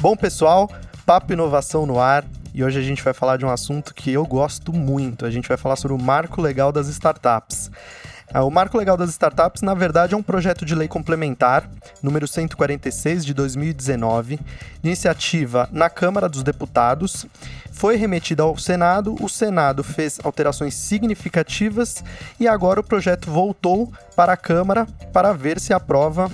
Bom, 0.00 0.16
pessoal, 0.16 0.70
Papo 1.04 1.34
Inovação 1.34 1.84
no 1.84 2.00
ar. 2.00 2.24
E 2.54 2.64
hoje 2.64 2.78
a 2.78 2.82
gente 2.82 3.02
vai 3.02 3.12
falar 3.12 3.36
de 3.36 3.44
um 3.44 3.50
assunto 3.50 3.94
que 3.94 4.10
eu 4.10 4.24
gosto 4.24 4.72
muito. 4.72 5.26
A 5.26 5.30
gente 5.30 5.46
vai 5.46 5.58
falar 5.58 5.76
sobre 5.76 5.94
o 5.94 6.00
marco 6.02 6.40
legal 6.40 6.72
das 6.72 6.88
startups. 6.88 7.70
Ah, 8.32 8.44
o 8.44 8.50
Marco 8.50 8.78
Legal 8.78 8.96
das 8.96 9.10
Startups, 9.10 9.60
na 9.60 9.74
verdade, 9.74 10.14
é 10.14 10.16
um 10.16 10.22
projeto 10.22 10.64
de 10.64 10.72
lei 10.72 10.86
complementar, 10.86 11.68
número 12.00 12.28
146 12.28 13.26
de 13.26 13.34
2019, 13.34 14.38
iniciativa 14.84 15.68
na 15.72 15.90
Câmara 15.90 16.28
dos 16.28 16.44
Deputados, 16.44 17.26
foi 17.72 17.96
remetida 17.96 18.44
ao 18.44 18.56
Senado, 18.56 19.16
o 19.20 19.28
Senado 19.28 19.82
fez 19.82 20.20
alterações 20.22 20.74
significativas 20.74 22.04
e 22.38 22.46
agora 22.46 22.78
o 22.78 22.84
projeto 22.84 23.28
voltou 23.28 23.92
para 24.14 24.34
a 24.34 24.36
Câmara 24.36 24.86
para 25.12 25.32
ver 25.32 25.58
se 25.58 25.72
aprova 25.72 26.30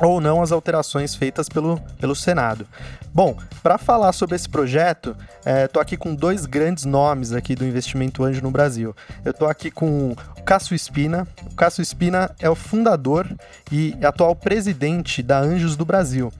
ou 0.00 0.20
não 0.20 0.42
as 0.42 0.52
alterações 0.52 1.14
feitas 1.14 1.48
pelo, 1.48 1.78
pelo 1.98 2.14
Senado. 2.14 2.66
Bom, 3.12 3.36
para 3.62 3.76
falar 3.76 4.12
sobre 4.12 4.36
esse 4.36 4.48
projeto, 4.48 5.16
estou 5.64 5.80
é, 5.80 5.82
aqui 5.82 5.96
com 5.96 6.14
dois 6.14 6.46
grandes 6.46 6.84
nomes 6.84 7.32
aqui 7.32 7.54
do 7.54 7.64
investimento 7.64 8.24
anjo 8.24 8.40
no 8.40 8.50
Brasil. 8.50 8.94
Eu 9.24 9.32
estou 9.32 9.48
aqui 9.48 9.70
com 9.70 10.12
o 10.12 10.42
Cássio 10.42 10.74
Espina. 10.74 11.26
O 11.50 11.54
Cássio 11.54 11.82
Espina 11.82 12.30
é 12.38 12.48
o 12.48 12.54
fundador 12.54 13.28
e 13.70 13.96
atual 14.02 14.34
presidente 14.34 15.22
da 15.22 15.40
Anjos 15.40 15.76
do 15.76 15.84
Brasil. 15.84 16.32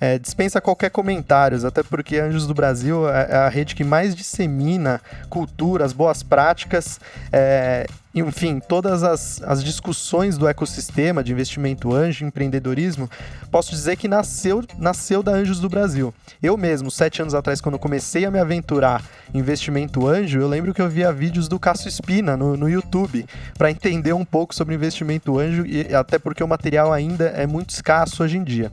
É, 0.00 0.18
dispensa 0.18 0.60
qualquer 0.60 0.90
comentários, 0.90 1.64
até 1.64 1.82
porque 1.82 2.18
Anjos 2.18 2.46
do 2.46 2.54
Brasil 2.54 3.08
é, 3.08 3.28
é 3.30 3.36
a 3.36 3.48
rede 3.48 3.74
que 3.74 3.82
mais 3.82 4.14
dissemina 4.14 5.00
culturas, 5.28 5.92
boas 5.92 6.22
práticas, 6.22 7.00
é, 7.32 7.84
enfim, 8.14 8.60
todas 8.60 9.02
as, 9.02 9.42
as 9.42 9.62
discussões 9.62 10.38
do 10.38 10.48
ecossistema 10.48 11.22
de 11.22 11.32
investimento 11.32 11.94
anjo, 11.94 12.24
empreendedorismo, 12.24 13.08
posso 13.50 13.70
dizer 13.70 13.96
que 13.96 14.08
nasceu, 14.08 14.64
nasceu 14.78 15.22
da 15.22 15.32
Anjos 15.32 15.60
do 15.60 15.68
Brasil. 15.68 16.14
Eu 16.42 16.56
mesmo, 16.56 16.90
sete 16.90 17.20
anos 17.20 17.34
atrás, 17.34 17.60
quando 17.60 17.78
comecei 17.78 18.24
a 18.24 18.30
me 18.30 18.38
aventurar 18.38 19.02
em 19.32 19.38
investimento 19.38 20.06
anjo, 20.06 20.38
eu 20.38 20.48
lembro 20.48 20.72
que 20.72 20.80
eu 20.80 20.88
via 20.88 21.12
vídeos 21.12 21.48
do 21.48 21.58
Cássio 21.58 21.88
Espina 21.88 22.36
no, 22.36 22.56
no 22.56 22.68
YouTube 22.68 23.26
para 23.56 23.70
entender 23.70 24.12
um 24.12 24.24
pouco 24.24 24.54
sobre 24.54 24.74
investimento 24.74 25.38
anjo, 25.38 25.66
e 25.66 25.94
até 25.94 26.18
porque 26.18 26.42
o 26.42 26.48
material 26.48 26.92
ainda 26.92 27.26
é 27.26 27.46
muito 27.46 27.70
escasso 27.70 28.22
hoje 28.22 28.38
em 28.38 28.44
dia. 28.44 28.72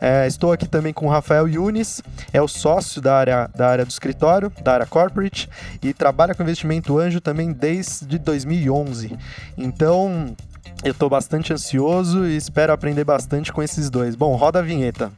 É, 0.00 0.26
estou 0.26 0.50
aqui 0.50 0.66
também 0.66 0.92
com 0.92 1.06
o 1.06 1.10
Rafael 1.10 1.46
Yunis, 1.46 2.02
é 2.32 2.40
o 2.40 2.48
sócio 2.48 3.02
da 3.02 3.16
área, 3.16 3.50
da 3.54 3.68
área 3.68 3.84
do 3.84 3.90
escritório, 3.90 4.50
da 4.62 4.74
área 4.74 4.86
corporate, 4.86 5.48
e 5.82 5.92
trabalha 5.92 6.34
com 6.34 6.42
investimento 6.42 6.98
anjo 6.98 7.20
também 7.20 7.52
desde 7.52 8.18
2011. 8.18 9.18
Então, 9.58 10.34
eu 10.82 10.92
estou 10.92 11.10
bastante 11.10 11.52
ansioso 11.52 12.26
e 12.26 12.36
espero 12.36 12.72
aprender 12.72 13.04
bastante 13.04 13.52
com 13.52 13.62
esses 13.62 13.90
dois. 13.90 14.14
Bom, 14.16 14.34
roda 14.36 14.60
a 14.60 14.62
vinheta. 14.62 15.12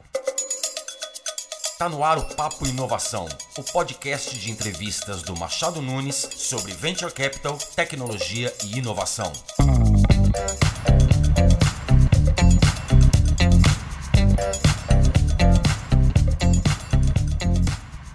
Está 1.71 1.89
no 1.89 2.03
ar 2.03 2.17
o 2.17 2.23
Papo 2.35 2.65
Inovação, 2.65 3.27
o 3.57 3.63
podcast 3.63 4.37
de 4.37 4.51
entrevistas 4.51 5.21
do 5.21 5.35
Machado 5.35 5.81
Nunes 5.81 6.15
sobre 6.15 6.71
Venture 6.73 7.11
Capital, 7.11 7.57
tecnologia 7.75 8.53
e 8.63 8.77
inovação. 8.77 9.31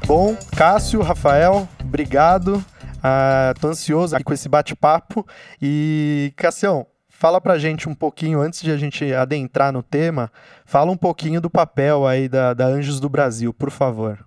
Bom, 0.08 0.34
Cássio, 0.56 1.02
Rafael, 1.02 1.68
obrigado. 1.84 2.54
Uh, 2.54 3.60
tô 3.60 3.68
ansioso 3.68 4.16
aqui 4.16 4.24
com 4.24 4.32
esse 4.32 4.48
bate-papo. 4.48 5.26
E, 5.60 6.32
Cassião, 6.34 6.86
fala 7.10 7.38
pra 7.42 7.58
gente 7.58 7.90
um 7.90 7.94
pouquinho, 7.94 8.40
antes 8.40 8.62
de 8.62 8.72
a 8.72 8.78
gente 8.78 9.12
adentrar 9.12 9.70
no 9.70 9.82
tema, 9.82 10.32
fala 10.64 10.90
um 10.90 10.96
pouquinho 10.96 11.42
do 11.42 11.50
papel 11.50 12.06
aí 12.06 12.26
da, 12.26 12.54
da 12.54 12.64
Anjos 12.64 13.00
do 13.00 13.08
Brasil, 13.10 13.52
por 13.52 13.70
favor. 13.70 14.24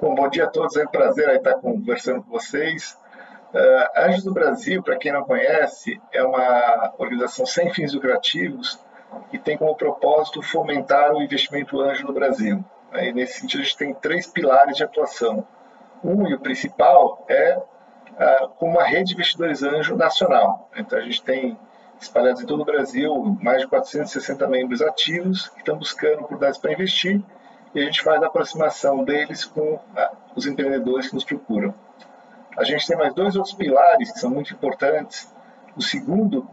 Bom, 0.00 0.14
bom 0.14 0.26
dia 0.30 0.44
a 0.44 0.48
todos, 0.48 0.74
é 0.78 0.84
um 0.84 0.88
prazer 0.88 1.28
estar 1.36 1.52
conversando 1.56 2.22
com 2.22 2.30
vocês. 2.30 2.96
Uh, 3.52 4.00
Anjos 4.00 4.24
do 4.24 4.32
Brasil, 4.32 4.82
para 4.82 4.96
quem 4.96 5.12
não 5.12 5.24
conhece, 5.24 6.00
é 6.14 6.24
uma 6.24 6.94
organização 6.96 7.44
sem 7.44 7.70
fins 7.74 7.92
lucrativos 7.92 8.78
que 9.30 9.38
tem 9.38 9.58
como 9.58 9.76
propósito 9.76 10.40
fomentar 10.40 11.12
o 11.12 11.20
investimento 11.20 11.78
anjo 11.78 12.06
no 12.06 12.14
Brasil. 12.14 12.64
Aí, 12.92 13.12
nesse 13.12 13.40
sentido, 13.40 13.60
a 13.60 13.64
gente 13.64 13.76
tem 13.76 13.94
três 13.94 14.26
pilares 14.26 14.76
de 14.76 14.84
atuação. 14.84 15.46
Um 16.02 16.26
e 16.26 16.34
o 16.34 16.40
principal 16.40 17.24
é 17.28 17.56
uh, 17.56 18.50
uma 18.60 18.82
rede 18.82 19.10
de 19.10 19.14
investidores 19.14 19.62
anjo 19.62 19.96
nacional. 19.96 20.68
Então, 20.76 20.98
a 20.98 21.02
gente 21.02 21.22
tem 21.22 21.58
espalhados 22.00 22.42
em 22.42 22.46
todo 22.46 22.62
o 22.62 22.64
Brasil 22.64 23.38
mais 23.40 23.60
de 23.60 23.68
460 23.68 24.46
membros 24.48 24.82
ativos 24.82 25.48
que 25.48 25.58
estão 25.58 25.76
buscando 25.76 26.14
oportunidades 26.14 26.58
para 26.58 26.72
investir 26.72 27.22
e 27.74 27.80
a 27.80 27.84
gente 27.84 28.02
faz 28.02 28.22
a 28.22 28.26
aproximação 28.26 29.04
deles 29.04 29.44
com 29.44 29.74
uh, 29.74 29.80
os 30.34 30.46
empreendedores 30.46 31.08
que 31.08 31.14
nos 31.14 31.24
procuram. 31.24 31.72
A 32.56 32.64
gente 32.64 32.86
tem 32.86 32.96
mais 32.96 33.14
dois 33.14 33.36
outros 33.36 33.54
pilares 33.54 34.10
que 34.10 34.18
são 34.18 34.30
muito 34.30 34.52
importantes. 34.52 35.32
O 35.76 35.82
segundo 35.82 36.48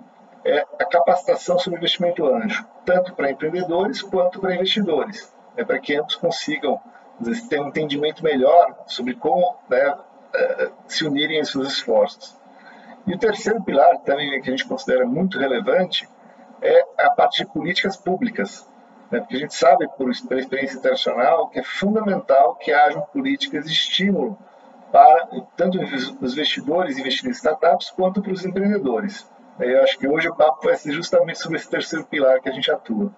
é 0.45 0.59
a 0.79 0.85
capacitação 0.85 1.57
sobre 1.57 1.79
investimento 1.79 2.25
anjo, 2.27 2.63
tanto 2.85 3.15
para 3.15 3.31
empreendedores 3.31 4.03
quanto 4.03 4.39
para 4.39 4.53
investidores 4.53 5.35
né, 5.57 5.65
para 5.65 5.79
que 5.79 5.95
ambos 5.95 6.15
consigam 6.15 6.79
ter 7.49 7.59
um 7.59 7.69
entendimento 7.69 8.23
melhor 8.23 8.83
sobre 8.85 9.15
como 9.15 9.57
né, 9.67 9.97
é, 10.33 10.71
se 10.87 11.05
unirem 11.05 11.39
em 11.39 11.43
seus 11.43 11.67
esforços. 11.69 12.37
E 13.07 13.13
o 13.13 13.17
terceiro 13.17 13.63
pilar, 13.63 13.97
também 13.99 14.29
que 14.41 14.49
a 14.49 14.51
gente 14.51 14.67
considera 14.67 15.05
muito 15.05 15.39
relevante, 15.39 16.07
é 16.61 16.85
a 16.99 17.09
parte 17.09 17.43
de 17.43 17.51
políticas 17.51 17.97
públicas. 17.97 18.69
Né, 19.09 19.19
porque 19.19 19.37
a 19.37 19.39
gente 19.39 19.55
sabe, 19.55 19.87
por 19.97 20.11
experiência 20.11 20.77
internacional, 20.77 21.49
que 21.49 21.59
é 21.59 21.63
fundamental 21.63 22.55
que 22.55 22.71
hajam 22.71 23.01
políticas 23.01 23.65
de 23.65 23.71
estímulo 23.71 24.37
para 24.91 25.27
tanto 25.55 25.79
os 25.79 26.33
investidores 26.33 26.97
investirem 26.97 27.31
em 27.31 27.33
startups 27.33 27.89
quanto 27.89 28.21
para 28.21 28.31
os 28.31 28.45
empreendedores. 28.45 29.29
Eu 29.59 29.81
acho 29.81 29.97
que 29.97 30.07
hoje 30.07 30.29
o 30.29 30.35
papo 30.35 30.65
vai 30.65 30.75
ser 30.75 30.91
justamente 30.91 31.39
sobre 31.39 31.57
esse 31.57 31.69
terceiro 31.69 32.05
pilar 32.05 32.39
que 32.41 32.49
a 32.49 32.51
gente 32.51 32.71
atua. 32.71 33.11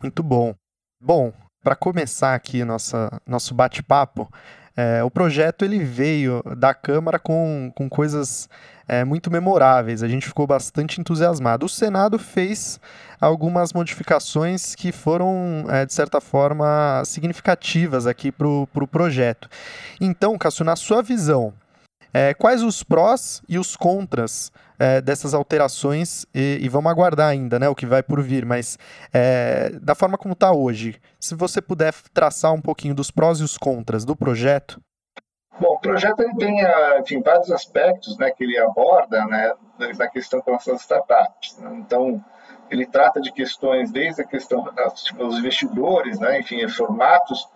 Muito 0.00 0.22
bom. 0.22 0.54
Bom, 1.00 1.32
para 1.66 1.74
começar 1.74 2.32
aqui 2.32 2.64
nossa, 2.64 3.20
nosso 3.26 3.52
bate-papo, 3.52 4.32
é, 4.76 5.02
o 5.02 5.10
projeto 5.10 5.64
ele 5.64 5.80
veio 5.80 6.40
da 6.56 6.72
Câmara 6.72 7.18
com, 7.18 7.72
com 7.74 7.88
coisas 7.88 8.48
é, 8.86 9.02
muito 9.02 9.32
memoráveis. 9.32 10.00
A 10.00 10.06
gente 10.06 10.28
ficou 10.28 10.46
bastante 10.46 11.00
entusiasmado. 11.00 11.66
O 11.66 11.68
Senado 11.68 12.20
fez 12.20 12.78
algumas 13.20 13.72
modificações 13.72 14.76
que 14.76 14.92
foram, 14.92 15.64
é, 15.68 15.84
de 15.84 15.92
certa 15.92 16.20
forma, 16.20 17.02
significativas 17.04 18.06
aqui 18.06 18.30
para 18.30 18.46
o 18.46 18.68
pro 18.68 18.86
projeto. 18.86 19.50
Então, 20.00 20.38
Cássio, 20.38 20.64
na 20.64 20.76
sua 20.76 21.02
visão, 21.02 21.52
é, 22.14 22.32
quais 22.32 22.62
os 22.62 22.84
prós 22.84 23.42
e 23.48 23.58
os 23.58 23.74
contras 23.74 24.52
é, 24.78 25.00
dessas 25.00 25.34
alterações 25.34 26.26
e, 26.34 26.58
e, 26.60 26.68
vamos 26.68 26.90
aguardar 26.90 27.28
ainda 27.28 27.58
né, 27.58 27.68
o 27.68 27.74
que 27.74 27.86
vai 27.86 28.02
por 28.02 28.22
vir, 28.22 28.44
mas 28.44 28.78
é, 29.12 29.70
da 29.80 29.94
forma 29.94 30.18
como 30.18 30.32
está 30.32 30.52
hoje, 30.52 31.00
se 31.18 31.34
você 31.34 31.60
puder 31.60 31.92
traçar 32.12 32.52
um 32.52 32.60
pouquinho 32.60 32.94
dos 32.94 33.10
prós 33.10 33.40
e 33.40 33.44
os 33.44 33.56
contras 33.56 34.04
do 34.04 34.16
projeto. 34.16 34.80
Bom, 35.58 35.74
o 35.74 35.78
projeto 35.78 36.20
ele 36.20 36.34
tem 36.34 36.62
ah, 36.62 36.98
enfim, 37.00 37.22
vários 37.22 37.50
aspectos 37.50 38.18
né, 38.18 38.30
que 38.30 38.44
ele 38.44 38.58
aborda 38.58 39.24
né, 39.26 39.52
na 39.96 40.08
questão 40.08 40.40
com 40.40 40.52
nossas 40.52 40.82
startups. 40.82 41.56
Né? 41.58 41.76
Então, 41.78 42.22
ele 42.70 42.86
trata 42.86 43.20
de 43.20 43.32
questões 43.32 43.90
desde 43.90 44.22
a 44.22 44.24
questão 44.24 44.66
dos 45.16 45.38
investidores, 45.38 46.18
né, 46.18 46.40
enfim, 46.40 46.66
formatos 46.68 47.48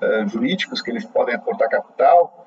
uh, 0.00 0.28
jurídicos 0.28 0.80
que 0.82 0.90
eles 0.90 1.04
podem 1.04 1.34
aportar 1.34 1.68
capital, 1.68 2.39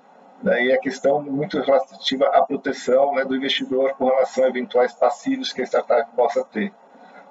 e 0.46 0.74
a 0.74 0.78
questão 0.78 1.22
muito 1.22 1.60
relativa 1.60 2.28
à 2.28 2.42
proteção 2.42 3.16
né, 3.16 3.24
do 3.24 3.36
investidor 3.36 3.94
com 3.94 4.06
relação 4.06 4.44
a 4.44 4.50
eventuais 4.50 4.94
passivos 4.94 5.54
que 5.54 5.62
a 5.62 5.66
startup 5.66 6.12
possa 6.16 6.44
ter. 6.44 6.74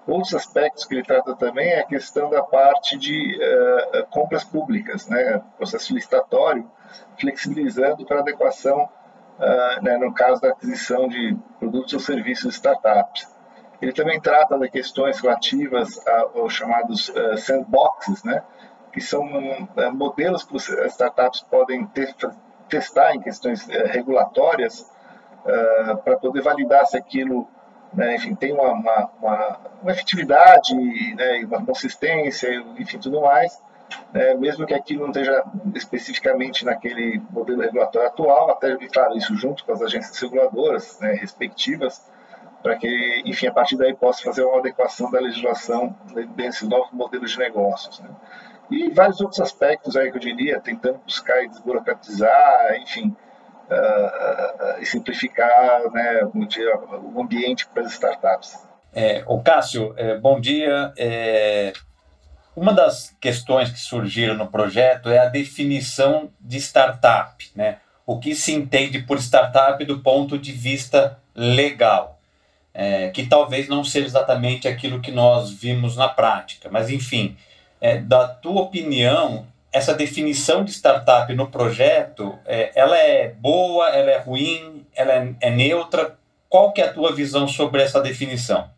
Outros 0.06 0.34
aspectos 0.34 0.84
que 0.84 0.94
ele 0.94 1.04
trata 1.04 1.36
também 1.36 1.70
é 1.70 1.80
a 1.80 1.86
questão 1.86 2.28
da 2.28 2.42
parte 2.42 2.98
de 2.98 3.38
uh, 3.38 4.06
compras 4.10 4.42
públicas, 4.42 5.06
né, 5.06 5.40
processo 5.56 5.94
licitatório, 5.94 6.68
flexibilizando 7.20 8.04
para 8.04 8.18
adequação, 8.18 8.82
uh, 8.82 9.82
né, 9.82 9.96
no 9.98 10.12
caso 10.12 10.40
da 10.40 10.48
aquisição 10.48 11.06
de 11.06 11.36
produtos 11.58 11.92
ou 11.92 12.00
serviços 12.00 12.48
de 12.48 12.54
startups. 12.54 13.28
Ele 13.80 13.92
também 13.92 14.20
trata 14.20 14.58
de 14.58 14.68
questões 14.68 15.20
relativas 15.20 16.04
aos 16.34 16.52
chamados 16.52 17.10
uh, 17.10 17.36
sandboxes, 17.36 18.24
né, 18.24 18.42
que 18.92 19.00
são 19.00 19.24
modelos 19.94 20.44
que 20.44 20.56
as 20.56 20.92
startups 20.92 21.42
podem 21.42 21.86
ter 21.86 22.14
testar 22.72 23.14
em 23.14 23.20
questões 23.20 23.68
é, 23.68 23.86
regulatórias 23.86 24.90
uh, 25.44 25.96
para 25.98 26.16
poder 26.16 26.40
validar 26.40 26.86
se 26.86 26.96
aquilo 26.96 27.46
né, 27.92 28.16
enfim, 28.16 28.34
tem 28.34 28.52
uma, 28.54 28.72
uma, 28.72 29.10
uma, 29.20 29.60
uma 29.82 29.92
efetividade, 29.92 30.74
né, 31.14 31.44
uma 31.44 31.62
consistência, 31.64 32.48
enfim, 32.78 32.98
tudo 32.98 33.20
mais, 33.20 33.62
né, 34.14 34.32
mesmo 34.34 34.64
que 34.64 34.72
aquilo 34.72 35.02
não 35.02 35.10
esteja 35.10 35.44
especificamente 35.74 36.64
naquele 36.64 37.20
modelo 37.30 37.60
regulatório 37.60 38.08
atual, 38.08 38.50
até, 38.50 38.74
claro, 38.88 39.14
isso 39.14 39.36
junto 39.36 39.62
com 39.64 39.72
as 39.72 39.82
agências 39.82 40.18
reguladoras 40.18 40.98
né, 41.00 41.12
respectivas, 41.12 42.10
para 42.62 42.76
que, 42.76 43.22
enfim, 43.26 43.48
a 43.48 43.52
partir 43.52 43.76
daí 43.76 43.92
possa 43.92 44.22
fazer 44.22 44.42
uma 44.42 44.60
adequação 44.60 45.10
da 45.10 45.20
legislação 45.20 45.94
desses 46.34 46.66
novos 46.66 46.92
modelos 46.92 47.32
de 47.32 47.38
negócios. 47.38 48.00
Né. 48.00 48.08
E 48.72 48.90
vários 48.90 49.20
outros 49.20 49.40
aspectos 49.40 49.96
aí 49.96 50.10
que 50.10 50.16
eu 50.16 50.20
diria, 50.20 50.58
tentando 50.60 50.98
buscar 50.98 51.44
e 51.44 51.48
desburocratizar, 51.48 52.74
enfim, 52.80 53.14
uh, 53.68 54.80
e 54.80 54.86
simplificar 54.86 55.90
né, 55.92 56.22
o, 56.24 57.20
ambiente 57.20 57.66
para 57.68 57.82
as 57.82 57.92
startups. 57.92 58.58
É, 58.94 59.22
o 59.26 59.40
Cássio, 59.42 59.94
é, 59.96 60.18
bom 60.18 60.40
dia. 60.40 60.92
É, 60.96 61.72
uma 62.56 62.72
das 62.72 63.14
questões 63.20 63.70
que 63.70 63.78
surgiram 63.78 64.34
no 64.34 64.46
projeto 64.46 65.08
é 65.08 65.18
a 65.18 65.28
definição 65.28 66.30
de 66.40 66.58
startup, 66.58 67.50
né? 67.54 67.78
O 68.04 68.18
que 68.18 68.34
se 68.34 68.52
entende 68.52 69.00
por 69.00 69.18
startup 69.18 69.82
do 69.84 70.00
ponto 70.00 70.38
de 70.38 70.52
vista 70.52 71.18
legal, 71.34 72.18
é, 72.74 73.08
que 73.10 73.26
talvez 73.26 73.68
não 73.68 73.84
seja 73.84 74.06
exatamente 74.06 74.68
aquilo 74.68 75.00
que 75.00 75.10
nós 75.10 75.50
vimos 75.50 75.96
na 75.96 76.08
prática, 76.08 76.68
mas 76.70 76.90
enfim, 76.90 77.36
é, 77.82 77.98
da 77.98 78.28
tua 78.28 78.62
opinião, 78.62 79.44
essa 79.72 79.92
definição 79.92 80.62
de 80.64 80.70
startup 80.70 81.34
no 81.34 81.50
projeto, 81.50 82.38
é, 82.46 82.70
ela 82.76 82.96
é 82.96 83.28
boa, 83.28 83.88
ela 83.88 84.12
é 84.12 84.18
ruim, 84.18 84.86
ela 84.94 85.12
é, 85.12 85.34
é 85.40 85.50
neutra? 85.50 86.16
Qual 86.48 86.72
que 86.72 86.80
é 86.80 86.84
a 86.86 86.92
tua 86.92 87.12
visão 87.12 87.48
sobre 87.48 87.82
essa 87.82 88.00
definição? 88.00 88.70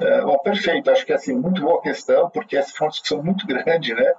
É, 0.00 0.20
bom, 0.22 0.36
perfeito. 0.38 0.90
Acho 0.90 1.06
que 1.06 1.12
é 1.12 1.14
assim, 1.14 1.32
muito 1.32 1.62
boa 1.62 1.80
questão, 1.80 2.28
porque 2.28 2.56
essa 2.56 2.72
foi 2.76 2.88
uma 2.88 2.90
discussão 2.90 3.22
muito 3.22 3.46
grande, 3.46 3.94
né? 3.94 4.12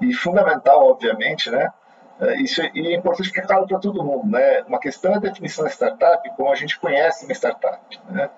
E 0.00 0.14
fundamental, 0.14 0.88
obviamente, 0.88 1.50
né? 1.50 1.72
É, 2.20 2.40
isso 2.40 2.62
é, 2.62 2.70
e 2.72 2.86
é 2.86 2.94
importante 2.94 3.30
ficar 3.30 3.48
claro 3.48 3.66
para 3.66 3.80
todo 3.80 4.04
mundo, 4.04 4.30
né? 4.30 4.62
Uma 4.68 4.78
questão 4.78 5.12
é 5.12 5.16
a 5.16 5.20
definição 5.20 5.64
da 5.64 5.70
startup 5.70 6.30
como 6.36 6.52
a 6.52 6.54
gente 6.54 6.78
conhece 6.78 7.24
uma 7.24 7.34
startup, 7.34 8.00
né? 8.10 8.30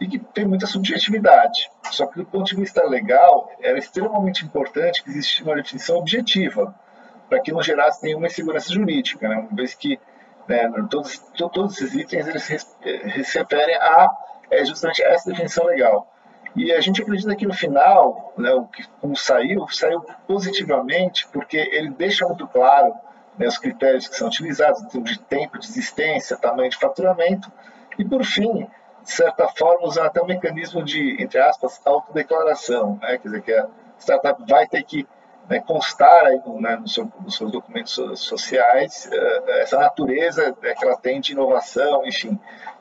E 0.00 0.08
que 0.08 0.18
tem 0.18 0.44
muita 0.44 0.66
subjetividade. 0.66 1.70
Só 1.90 2.06
que 2.06 2.16
do 2.16 2.26
ponto 2.26 2.46
de 2.46 2.56
vista 2.56 2.84
legal, 2.84 3.50
era 3.60 3.78
extremamente 3.78 4.44
importante 4.44 5.02
que 5.02 5.10
existisse 5.10 5.42
uma 5.42 5.54
definição 5.54 5.98
objetiva, 5.98 6.74
para 7.28 7.40
que 7.40 7.52
não 7.52 7.62
gerasse 7.62 8.02
nenhuma 8.02 8.26
insegurança 8.26 8.72
jurídica, 8.72 9.28
né? 9.28 9.36
Uma 9.36 9.56
vez 9.56 9.74
que 9.74 9.98
né, 10.48 10.70
todos, 10.90 11.18
todos 11.52 11.80
esses 11.80 11.94
itens 11.94 12.26
eles 12.26 12.42
se 12.42 13.38
referem 13.38 13.76
a 13.76 14.10
é 14.50 14.64
justamente 14.64 15.02
essa 15.02 15.30
definição 15.30 15.64
legal. 15.64 16.10
E 16.54 16.70
a 16.70 16.80
gente 16.80 17.02
acredita 17.02 17.34
que 17.34 17.46
no 17.46 17.52
final, 17.52 18.32
né, 18.36 18.52
o 18.52 18.66
que 18.66 18.86
como 19.00 19.16
saiu, 19.16 19.66
saiu 19.68 20.00
positivamente, 20.26 21.26
porque 21.32 21.56
ele 21.56 21.90
deixa 21.90 22.26
muito 22.26 22.46
claro 22.46 22.94
né, 23.36 23.48
os 23.48 23.58
critérios 23.58 24.06
que 24.06 24.16
são 24.16 24.28
utilizados 24.28 24.82
em 24.82 24.88
termos 24.88 25.10
de 25.10 25.18
tempo 25.18 25.58
de 25.58 25.66
existência, 25.66 26.36
tamanho 26.36 26.70
de 26.70 26.76
faturamento, 26.76 27.50
e 27.98 28.04
por 28.04 28.24
fim, 28.24 28.68
de 29.04 29.10
certa 29.10 29.46
forma, 29.48 29.86
usando 29.86 30.06
até 30.06 30.22
um 30.22 30.26
mecanismo 30.26 30.82
de, 30.82 31.22
entre 31.22 31.38
aspas, 31.38 31.80
autodeclaração, 31.84 32.98
né, 33.02 33.18
quer 33.18 33.28
dizer, 33.28 33.42
que 33.42 33.52
a 33.52 33.68
startup 33.98 34.42
vai 34.48 34.66
ter 34.66 34.82
que 34.82 35.06
né, 35.48 35.60
constar 35.60 36.24
aí, 36.24 36.40
né, 36.58 36.76
no 36.76 36.88
seu, 36.88 37.10
nos 37.20 37.36
seus 37.36 37.52
documentos 37.52 37.92
sociais 38.18 39.08
uh, 39.12 39.50
essa 39.60 39.78
natureza 39.78 40.56
né, 40.62 40.74
que 40.74 40.84
ela 40.84 40.96
tem 40.96 41.20
de 41.20 41.32
inovação, 41.32 42.06
enfim. 42.06 42.38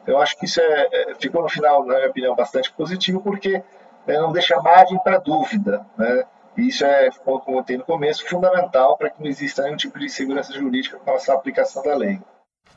Eu 0.08 0.20
acho 0.20 0.38
que 0.38 0.46
isso 0.46 0.62
é, 0.62 0.88
é, 0.92 1.16
ficou 1.16 1.42
no 1.42 1.50
final, 1.50 1.86
na 1.86 1.96
minha 1.96 2.10
opinião, 2.10 2.36
bastante 2.36 2.72
positivo, 2.72 3.22
porque 3.22 3.62
né, 4.08 4.18
não 4.18 4.32
deixa 4.32 4.62
margem 4.62 4.98
para 5.00 5.18
dúvida. 5.18 5.86
Né? 5.98 6.24
E 6.58 6.70
isso 6.70 6.86
é, 6.86 7.10
como 7.24 7.38
eu 7.38 7.42
comentei 7.42 7.78
no 7.78 7.84
começo, 7.84 8.28
fundamental 8.28 8.98
para 8.98 9.10
que 9.10 9.22
não 9.22 9.30
exista 9.30 9.64
nenhum 9.64 9.78
tipo 9.78 10.00
de 10.00 10.10
segurança 10.10 10.54
jurídica 10.54 10.98
com 11.00 11.12
essa 11.12 11.34
aplicação 11.34 11.84
da 11.84 11.96
lei. 11.96 12.20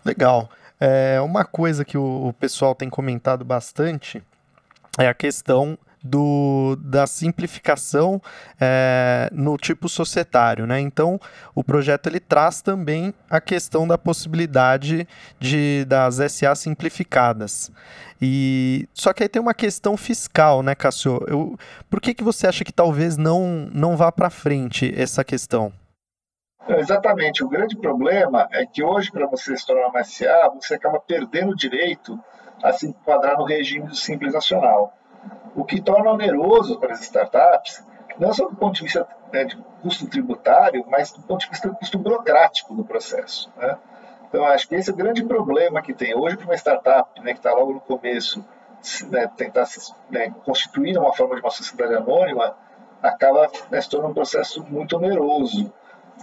Legal. 0.04 0.48
É, 0.78 1.20
uma 1.20 1.44
coisa 1.44 1.84
que 1.84 1.96
o, 1.96 2.28
o 2.28 2.32
pessoal 2.32 2.74
tem 2.74 2.90
comentado 2.90 3.44
bastante 3.44 4.22
é 4.98 5.08
a 5.08 5.14
questão 5.14 5.78
do, 6.06 6.76
da 6.80 7.06
simplificação 7.06 8.22
é, 8.60 9.28
no 9.32 9.56
tipo 9.56 9.88
societário, 9.88 10.66
né? 10.66 10.80
Então, 10.80 11.20
o 11.54 11.64
projeto 11.64 12.06
ele 12.06 12.20
traz 12.20 12.62
também 12.62 13.12
a 13.28 13.40
questão 13.40 13.86
da 13.86 13.98
possibilidade 13.98 15.06
de 15.38 15.84
das 15.86 16.16
SA 16.32 16.54
simplificadas. 16.54 17.70
E 18.20 18.88
só 18.94 19.12
que 19.12 19.22
aí 19.22 19.28
tem 19.28 19.42
uma 19.42 19.54
questão 19.54 19.96
fiscal, 19.96 20.62
né, 20.62 20.74
Cássio? 20.74 21.22
Eu, 21.26 21.58
por 21.90 22.00
que 22.00 22.14
que 22.14 22.24
você 22.24 22.46
acha 22.46 22.64
que 22.64 22.72
talvez 22.72 23.16
não 23.16 23.68
não 23.72 23.96
vá 23.96 24.10
para 24.10 24.30
frente 24.30 24.92
essa 24.96 25.24
questão? 25.24 25.72
Exatamente. 26.68 27.44
O 27.44 27.48
grande 27.48 27.76
problema 27.76 28.48
é 28.50 28.66
que 28.66 28.82
hoje, 28.82 29.10
para 29.10 29.26
você 29.26 29.56
se 29.56 29.66
tornar 29.66 29.88
uma 29.88 30.02
SA, 30.02 30.50
você 30.54 30.74
acaba 30.74 30.98
perdendo 31.00 31.52
o 31.52 31.56
direito 31.56 32.18
a 32.62 32.72
se 32.72 32.88
enquadrar 32.88 33.38
no 33.38 33.44
regime 33.44 33.86
do 33.86 33.94
Simples 33.94 34.34
Nacional 34.34 34.92
o 35.54 35.64
que 35.64 35.80
torna 35.80 36.10
oneroso 36.10 36.78
para 36.78 36.92
as 36.92 37.00
startups, 37.00 37.84
não 38.18 38.32
só 38.32 38.46
do 38.46 38.54
ponto 38.54 38.74
de 38.74 38.82
vista 38.82 39.06
né, 39.32 39.44
de 39.44 39.56
custo 39.82 40.06
tributário, 40.06 40.84
mas 40.88 41.12
do 41.12 41.22
ponto 41.22 41.40
de 41.40 41.50
vista 41.50 41.68
do 41.68 41.74
custo 41.74 41.98
burocrático 41.98 42.74
do 42.74 42.84
processo. 42.84 43.50
Né? 43.56 43.76
Então, 44.28 44.44
acho 44.44 44.68
que 44.68 44.74
esse 44.74 44.90
é 44.90 44.92
o 44.92 44.96
grande 44.96 45.24
problema 45.24 45.80
que 45.80 45.94
tem 45.94 46.14
hoje 46.14 46.36
para 46.36 46.46
uma 46.46 46.54
startup 46.54 47.20
né, 47.22 47.32
que 47.32 47.38
está 47.38 47.52
logo 47.54 47.72
no 47.72 47.80
começo, 47.80 48.44
né, 49.08 49.30
tentar 49.36 49.64
se 49.64 49.92
né, 50.10 50.30
constituir 50.44 50.98
uma 50.98 51.12
forma 51.12 51.34
de 51.34 51.40
uma 51.40 51.50
sociedade 51.50 51.94
anônima, 51.94 52.54
acaba 53.02 53.50
né, 53.70 53.80
se 53.80 53.88
tornando 53.88 54.12
um 54.12 54.14
processo 54.14 54.64
muito 54.64 54.96
oneroso. 54.96 55.72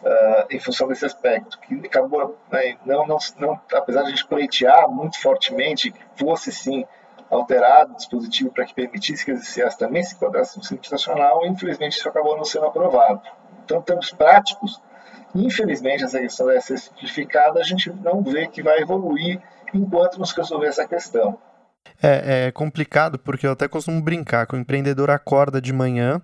Uh, 0.01 0.45
em 0.49 0.59
função 0.59 0.87
desse 0.87 1.05
aspecto, 1.05 1.57
que 1.59 1.75
acabou, 1.85 2.37
né, 2.51 2.77
não, 2.85 3.07
não, 3.07 3.17
não, 3.37 3.61
apesar 3.73 4.01
de 4.01 4.07
a 4.07 4.09
gente 4.09 4.27
pleitear 4.27 4.89
muito 4.89 5.21
fortemente 5.21 5.91
que 5.91 5.99
fosse 6.17 6.51
sim 6.51 6.83
alterado 7.29 7.93
o 7.93 7.95
dispositivo 7.95 8.51
para 8.51 8.65
que 8.65 8.73
permitisse 8.73 9.23
que 9.23 9.31
as 9.31 9.55
ICAs 9.55 9.75
também 9.75 10.03
se 10.03 10.15
enquadrassem 10.15 10.57
no 10.57 10.63
Simples 10.63 10.91
Nacional 10.91 11.45
infelizmente 11.45 11.97
isso 11.97 12.09
acabou 12.09 12.35
não 12.35 12.43
sendo 12.43 12.65
aprovado. 12.65 13.21
Então, 13.63 13.79
em 13.79 13.81
termos 13.81 14.11
práticos, 14.11 14.81
infelizmente 15.33 16.03
essa 16.03 16.19
questão 16.19 16.47
vai 16.47 16.59
ser 16.59 16.77
simplificada, 16.77 17.59
a 17.59 17.63
gente 17.63 17.89
não 17.89 18.21
vê 18.21 18.47
que 18.47 18.61
vai 18.61 18.79
evoluir 18.79 19.41
enquanto 19.73 20.17
não 20.17 20.25
se 20.25 20.35
resolver 20.35 20.67
essa 20.67 20.87
questão. 20.87 21.37
É, 22.01 22.47
é 22.47 22.51
complicado 22.51 23.17
porque 23.17 23.47
eu 23.47 23.51
até 23.51 23.67
costumo 23.67 24.01
brincar 24.01 24.45
que 24.45 24.55
o 24.55 24.59
empreendedor 24.59 25.09
acorda 25.09 25.61
de 25.61 25.73
manhã 25.73 26.21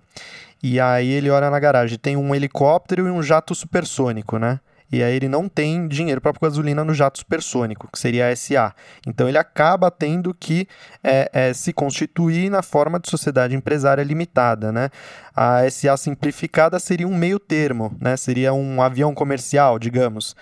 e 0.62 0.80
aí 0.80 1.08
ele 1.08 1.30
olha 1.30 1.50
na 1.50 1.58
garagem, 1.58 1.98
tem 1.98 2.16
um 2.16 2.34
helicóptero 2.34 3.06
e 3.06 3.10
um 3.10 3.22
jato 3.22 3.54
supersônico, 3.54 4.38
né? 4.38 4.60
e 4.92 5.02
aí 5.02 5.14
ele 5.14 5.28
não 5.28 5.48
tem 5.48 5.86
dinheiro 5.86 6.20
para 6.20 6.32
gasolina 6.40 6.84
no 6.84 6.92
jato 6.92 7.18
supersônico, 7.18 7.88
que 7.92 7.98
seria 7.98 8.28
a 8.28 8.34
SA. 8.34 8.74
Então 9.06 9.28
ele 9.28 9.38
acaba 9.38 9.90
tendo 9.90 10.34
que 10.34 10.66
é, 11.02 11.30
é, 11.32 11.54
se 11.54 11.72
constituir 11.72 12.50
na 12.50 12.60
forma 12.60 12.98
de 12.98 13.08
sociedade 13.08 13.54
empresária 13.54 14.02
limitada. 14.02 14.72
Né? 14.72 14.90
A 15.34 15.68
SA 15.70 15.96
simplificada 15.96 16.78
seria 16.80 17.06
um 17.06 17.16
meio 17.16 17.38
termo, 17.38 17.96
né? 18.00 18.16
seria 18.16 18.52
um 18.52 18.82
avião 18.82 19.14
comercial, 19.14 19.78
digamos. 19.78 20.34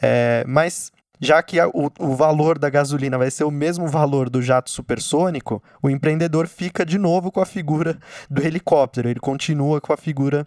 É, 0.00 0.44
mas 0.46 0.92
já 1.20 1.42
que 1.42 1.58
a, 1.58 1.68
o, 1.68 1.90
o 1.98 2.14
valor 2.14 2.58
da 2.58 2.70
gasolina 2.70 3.18
vai 3.18 3.30
ser 3.30 3.44
o 3.44 3.50
mesmo 3.50 3.86
valor 3.86 4.30
do 4.30 4.42
jato 4.42 4.70
supersônico, 4.70 5.62
o 5.82 5.90
empreendedor 5.90 6.46
fica 6.46 6.84
de 6.84 6.98
novo 6.98 7.30
com 7.30 7.40
a 7.40 7.46
figura 7.46 7.98
do 8.30 8.42
helicóptero, 8.42 9.08
ele 9.08 9.20
continua 9.20 9.80
com 9.80 9.92
a 9.92 9.96
figura 9.96 10.46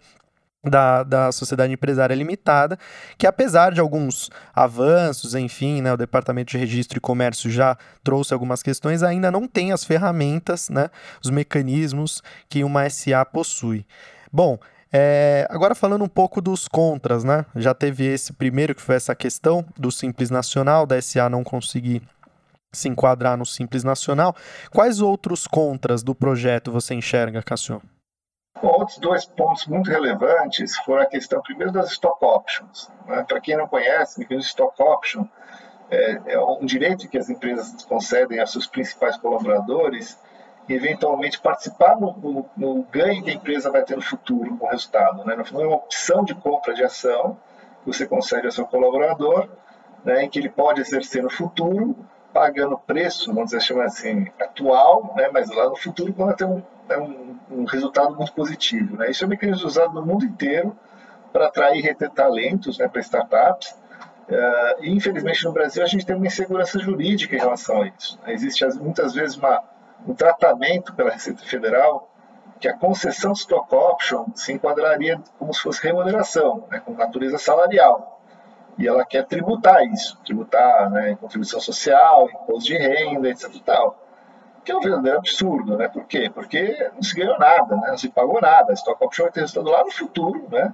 da, 0.64 1.02
da 1.02 1.32
sociedade 1.32 1.72
empresária 1.72 2.14
limitada, 2.14 2.78
que 3.18 3.26
apesar 3.26 3.72
de 3.72 3.80
alguns 3.80 4.30
avanços, 4.54 5.34
enfim, 5.34 5.82
né, 5.82 5.92
o 5.92 5.96
Departamento 5.96 6.52
de 6.52 6.58
Registro 6.58 6.98
e 6.98 7.00
Comércio 7.00 7.50
já 7.50 7.76
trouxe 8.04 8.32
algumas 8.32 8.62
questões, 8.62 9.02
ainda 9.02 9.30
não 9.30 9.48
tem 9.48 9.72
as 9.72 9.84
ferramentas, 9.84 10.68
né, 10.68 10.88
os 11.22 11.30
mecanismos 11.30 12.22
que 12.48 12.62
uma 12.62 12.88
SA 12.88 13.24
possui. 13.24 13.84
Bom, 14.32 14.58
é, 14.92 15.46
agora 15.48 15.74
falando 15.74 16.04
um 16.04 16.08
pouco 16.08 16.40
dos 16.40 16.68
contras, 16.68 17.24
né? 17.24 17.46
Já 17.56 17.72
teve 17.74 18.04
esse 18.04 18.32
primeiro 18.32 18.74
que 18.74 18.82
foi 18.82 18.96
essa 18.96 19.14
questão 19.14 19.64
do 19.78 19.90
Simples 19.90 20.30
Nacional, 20.30 20.86
da 20.86 21.00
SA 21.00 21.28
não 21.28 21.42
conseguir 21.42 22.02
se 22.72 22.88
enquadrar 22.88 23.36
no 23.36 23.46
Simples 23.46 23.84
Nacional. 23.84 24.34
Quais 24.70 25.00
outros 25.00 25.46
contras 25.46 26.02
do 26.02 26.14
projeto 26.14 26.72
você 26.72 26.94
enxerga, 26.94 27.42
Cassio? 27.42 27.80
outros 28.62 28.98
dois 28.98 29.24
pontos 29.24 29.66
muito 29.66 29.90
relevantes 29.90 30.76
foram 30.78 31.02
a 31.02 31.06
questão, 31.06 31.42
primeiro, 31.42 31.72
das 31.72 31.90
stock 31.92 32.24
options. 32.24 32.90
Né? 33.06 33.24
Para 33.26 33.40
quem 33.40 33.56
não 33.56 33.66
conhece, 33.66 34.26
o 34.30 34.34
stock 34.34 34.80
option 34.80 35.26
é, 35.90 36.34
é, 36.34 36.40
um 36.40 36.64
direito 36.64 37.08
que 37.08 37.18
as 37.18 37.28
empresas 37.28 37.84
concedem 37.84 38.40
a 38.40 38.46
seus 38.46 38.66
principais 38.66 39.16
colaboradores 39.16 40.18
eventualmente, 40.68 41.40
participar 41.40 42.00
no, 42.00 42.12
no, 42.12 42.46
no, 42.56 42.82
ganho 42.84 43.22
que 43.22 43.30
a 43.30 43.34
empresa 43.34 43.70
vai 43.70 43.82
ter 43.82 43.96
no 43.96 44.02
futuro 44.02 44.56
com 44.56 44.66
o 44.66 44.68
resultado. 44.68 45.24
Né? 45.24 45.42
Final, 45.44 45.62
é 45.62 45.66
uma 45.66 45.76
opção 45.76 46.24
de 46.24 46.34
compra 46.34 46.74
de 46.74 46.84
ação 46.84 47.36
que 47.82 47.86
você 47.92 48.06
concede 48.06 48.46
ao 48.46 48.52
seu 48.52 48.64
colaborador, 48.64 49.48
né, 50.04 50.24
em 50.24 50.30
que 50.30 50.38
ele 50.38 50.48
pode 50.48 50.80
exercer 50.80 51.22
no 51.22 51.30
futuro, 51.30 51.96
pagando 52.32 52.78
preço, 52.78 53.32
vamos 53.32 53.50
dizer 53.50 53.60
chamar 53.60 53.86
assim, 53.86 54.28
atual, 54.40 55.12
né, 55.16 55.28
mas 55.32 55.50
lá 55.50 55.68
no 55.68 55.76
futuro, 55.76 56.12
quando 56.12 56.36
tem 56.36 56.46
um 56.46 56.62
é 56.88 56.98
um, 56.98 57.36
um 57.50 57.64
resultado 57.64 58.14
muito 58.14 58.32
positivo. 58.32 58.96
Né? 58.96 59.10
Isso 59.10 59.24
é 59.24 59.26
um 59.26 59.30
mecanismo 59.30 59.66
usado 59.66 59.94
no 59.94 60.04
mundo 60.04 60.24
inteiro 60.24 60.76
para 61.32 61.46
atrair 61.46 61.78
e 61.78 61.82
reter 61.82 62.10
talentos 62.10 62.78
né, 62.78 62.88
para 62.88 63.00
startups. 63.00 63.70
Uh, 64.28 64.84
e, 64.84 64.90
infelizmente, 64.90 65.44
no 65.44 65.52
Brasil, 65.52 65.82
a 65.82 65.86
gente 65.86 66.06
tem 66.06 66.14
uma 66.14 66.26
insegurança 66.26 66.78
jurídica 66.78 67.34
em 67.34 67.38
relação 67.38 67.82
a 67.82 67.88
isso. 67.88 68.18
Existe, 68.26 68.64
muitas 68.76 69.14
vezes, 69.14 69.36
uma, 69.36 69.62
um 70.06 70.14
tratamento 70.14 70.94
pela 70.94 71.10
Receita 71.10 71.42
Federal 71.44 72.08
que 72.62 72.68
a 72.68 72.76
concessão 72.76 73.32
stock 73.32 73.74
option 73.74 74.26
se 74.36 74.52
enquadraria 74.52 75.20
como 75.36 75.52
se 75.52 75.60
fosse 75.60 75.82
remuneração, 75.82 76.64
né, 76.70 76.78
com 76.78 76.92
natureza 76.92 77.36
salarial. 77.36 78.20
E 78.78 78.86
ela 78.86 79.04
quer 79.04 79.26
tributar 79.26 79.84
isso, 79.84 80.16
tributar 80.24 80.88
né, 80.88 81.16
contribuição 81.20 81.60
social, 81.60 82.30
imposto 82.30 82.64
de 82.64 82.78
renda, 82.78 83.28
etc. 83.28 83.50
Tal. 83.64 83.98
Que 84.64 84.70
é 84.70 84.76
um 84.76 84.80
verdadeiro 84.80 85.18
absurdo, 85.18 85.76
né? 85.76 85.88
Por 85.88 86.04
quê? 86.06 86.30
Porque 86.32 86.88
não 86.94 87.02
se 87.02 87.16
ganhou 87.16 87.36
nada, 87.36 87.76
né? 87.76 87.88
não 87.88 87.98
se 87.98 88.08
pagou 88.08 88.40
nada. 88.40 88.70
A 88.70 88.74
stock 88.74 89.04
option 89.04 89.24
vai 89.24 89.32
ter 89.32 89.40
resultado 89.40 89.68
lá 89.68 89.84
no 89.84 89.90
futuro, 89.90 90.46
né? 90.48 90.72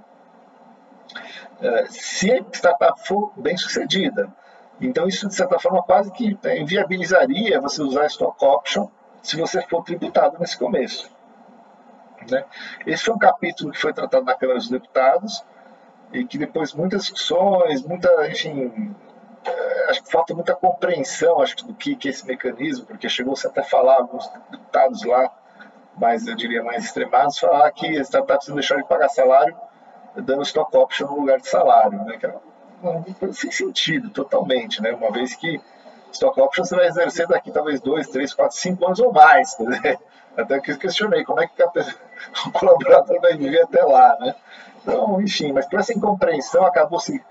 É, 1.59 1.85
se 1.87 2.31
a 2.31 2.37
startup 2.53 3.07
for 3.07 3.33
bem 3.35 3.57
sucedida. 3.57 4.31
Então, 4.79 5.07
isso, 5.07 5.27
de 5.27 5.33
certa 5.33 5.57
forma, 5.57 5.81
quase 5.81 6.11
que 6.11 6.37
inviabilizaria 6.59 7.59
você 7.59 7.81
usar 7.81 8.05
stock 8.05 8.45
option 8.45 8.87
se 9.21 9.37
você 9.37 9.61
for 9.63 9.83
tributado 9.83 10.37
nesse 10.39 10.57
começo. 10.57 11.09
Né? 12.29 12.43
Esse 12.85 13.05
foi 13.05 13.13
um 13.13 13.19
capítulo 13.19 13.71
que 13.71 13.79
foi 13.79 13.93
tratado 13.93 14.25
na 14.25 14.33
Câmara 14.33 14.59
dos 14.59 14.69
Deputados 14.69 15.43
e 16.11 16.25
que 16.25 16.37
depois 16.37 16.73
muitas 16.73 17.01
discussões, 17.03 17.83
muita, 17.83 18.27
enfim, 18.27 18.95
é, 19.45 19.89
acho 19.89 20.03
que 20.03 20.11
falta 20.11 20.33
muita 20.33 20.55
compreensão 20.55 21.41
acho, 21.41 21.55
do 21.65 21.73
que, 21.73 21.95
que 21.95 22.07
é 22.07 22.11
esse 22.11 22.25
mecanismo, 22.25 22.85
porque 22.85 23.07
chegou-se 23.07 23.45
até 23.45 23.63
falar, 23.63 23.95
alguns 23.97 24.27
deputados 24.49 25.03
lá, 25.03 25.31
mais, 25.95 26.25
eu 26.27 26.35
diria, 26.35 26.63
mais 26.63 26.85
extremados, 26.85 27.37
falar 27.37 27.71
que 27.71 27.97
as 27.97 28.07
startups 28.07 28.47
não 28.47 28.55
deixaram 28.55 28.81
de 28.81 28.87
pagar 28.87 29.09
salário 29.09 29.55
dando 30.15 30.41
stock 30.43 30.75
option 30.75 31.07
no 31.07 31.19
lugar 31.19 31.39
de 31.39 31.47
salário, 31.47 32.03
né? 32.05 32.17
que 32.17 32.27
uma 32.81 33.03
coisa 33.15 33.33
sem 33.33 33.51
sentido, 33.51 34.09
totalmente, 34.09 34.81
né? 34.81 34.91
uma 34.91 35.11
vez 35.11 35.35
que 35.35 35.61
stock 36.11 36.39
option 36.39 36.65
você 36.65 36.75
vai 36.75 36.87
exercer 36.87 37.27
daqui 37.27 37.51
talvez 37.51 37.79
dois, 37.81 38.07
três, 38.07 38.33
quatro, 38.33 38.57
cinco 38.57 38.85
anos 38.85 38.99
ou 38.99 39.11
mais. 39.11 39.57
Até 40.37 40.59
que 40.59 40.71
eu 40.71 40.77
questionei 40.77 41.23
como 41.23 41.41
é 41.41 41.47
que 41.47 41.63
o 42.47 42.51
colaborador 42.51 43.19
vai 43.19 43.35
viver 43.35 43.63
até 43.63 43.83
lá, 43.83 44.17
né? 44.19 44.35
Então, 44.81 45.21
enfim, 45.21 45.51
mas 45.51 45.65
por 45.67 45.79
essa 45.79 45.93
incompreensão 45.93 46.65
acabou 46.65 46.99
se 46.99 47.21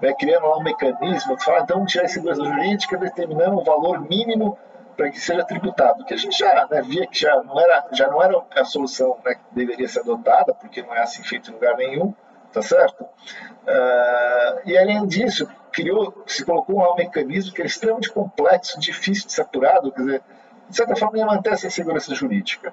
né, 0.00 0.12
criando 0.14 0.46
lá 0.46 0.58
um 0.58 0.62
mecanismo 0.62 1.36
de 1.36 1.44
falar, 1.44 1.62
então 1.62 1.84
tirar 1.84 2.04
a 2.04 2.08
segurança 2.08 2.44
jurídica 2.44 2.96
determinando 2.96 3.58
um 3.58 3.64
valor 3.64 4.00
mínimo 4.00 4.58
para 4.96 5.10
que 5.10 5.18
seja 5.18 5.44
tributado, 5.44 6.04
que 6.04 6.14
a 6.14 6.16
gente 6.16 6.38
já 6.38 6.66
né, 6.70 6.82
via 6.82 7.06
que 7.06 7.18
já 7.18 7.42
não 7.42 7.58
era, 7.58 7.86
já 7.92 8.08
não 8.08 8.22
era 8.22 8.40
a 8.54 8.64
solução 8.64 9.16
né, 9.24 9.34
que 9.34 9.40
deveria 9.52 9.88
ser 9.88 10.00
adotada, 10.00 10.54
porque 10.54 10.82
não 10.82 10.94
é 10.94 11.02
assim 11.02 11.22
feito 11.22 11.50
em 11.50 11.54
lugar 11.54 11.76
nenhum, 11.76 12.14
tá 12.52 12.62
certo? 12.62 13.02
Uh, 13.02 14.60
e 14.64 14.76
além 14.76 15.06
disso, 15.06 15.48
criou, 15.72 16.22
se 16.26 16.44
colocou 16.44 16.80
um 16.80 16.94
mecanismo 16.94 17.52
que 17.52 17.62
é 17.62 17.66
extremamente 17.66 18.12
complexo, 18.12 18.78
difícil 18.78 19.26
de 19.26 19.32
ser 19.32 19.42
apurado, 19.42 19.90
quer 19.92 20.00
dizer, 20.00 20.22
de 20.68 20.76
certa 20.76 20.96
forma 20.96 21.18
ia 21.18 21.26
manter 21.26 21.52
essa 21.52 21.70
segurança 21.70 22.14
jurídica. 22.14 22.72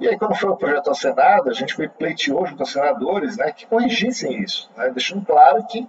E 0.00 0.06
aí, 0.08 0.16
quando 0.16 0.36
foi 0.36 0.48
o 0.48 0.56
projeto 0.56 0.88
ao 0.88 0.94
Senado, 0.94 1.50
a 1.50 1.52
gente 1.52 1.74
foi 1.74 1.88
pleiteou 1.88 2.46
junto 2.46 2.62
aos 2.62 2.72
senadores 2.72 3.36
né, 3.36 3.50
que 3.50 3.66
corrigissem 3.66 4.40
isso, 4.42 4.70
né, 4.76 4.90
deixando 4.90 5.24
claro 5.26 5.64
que 5.66 5.88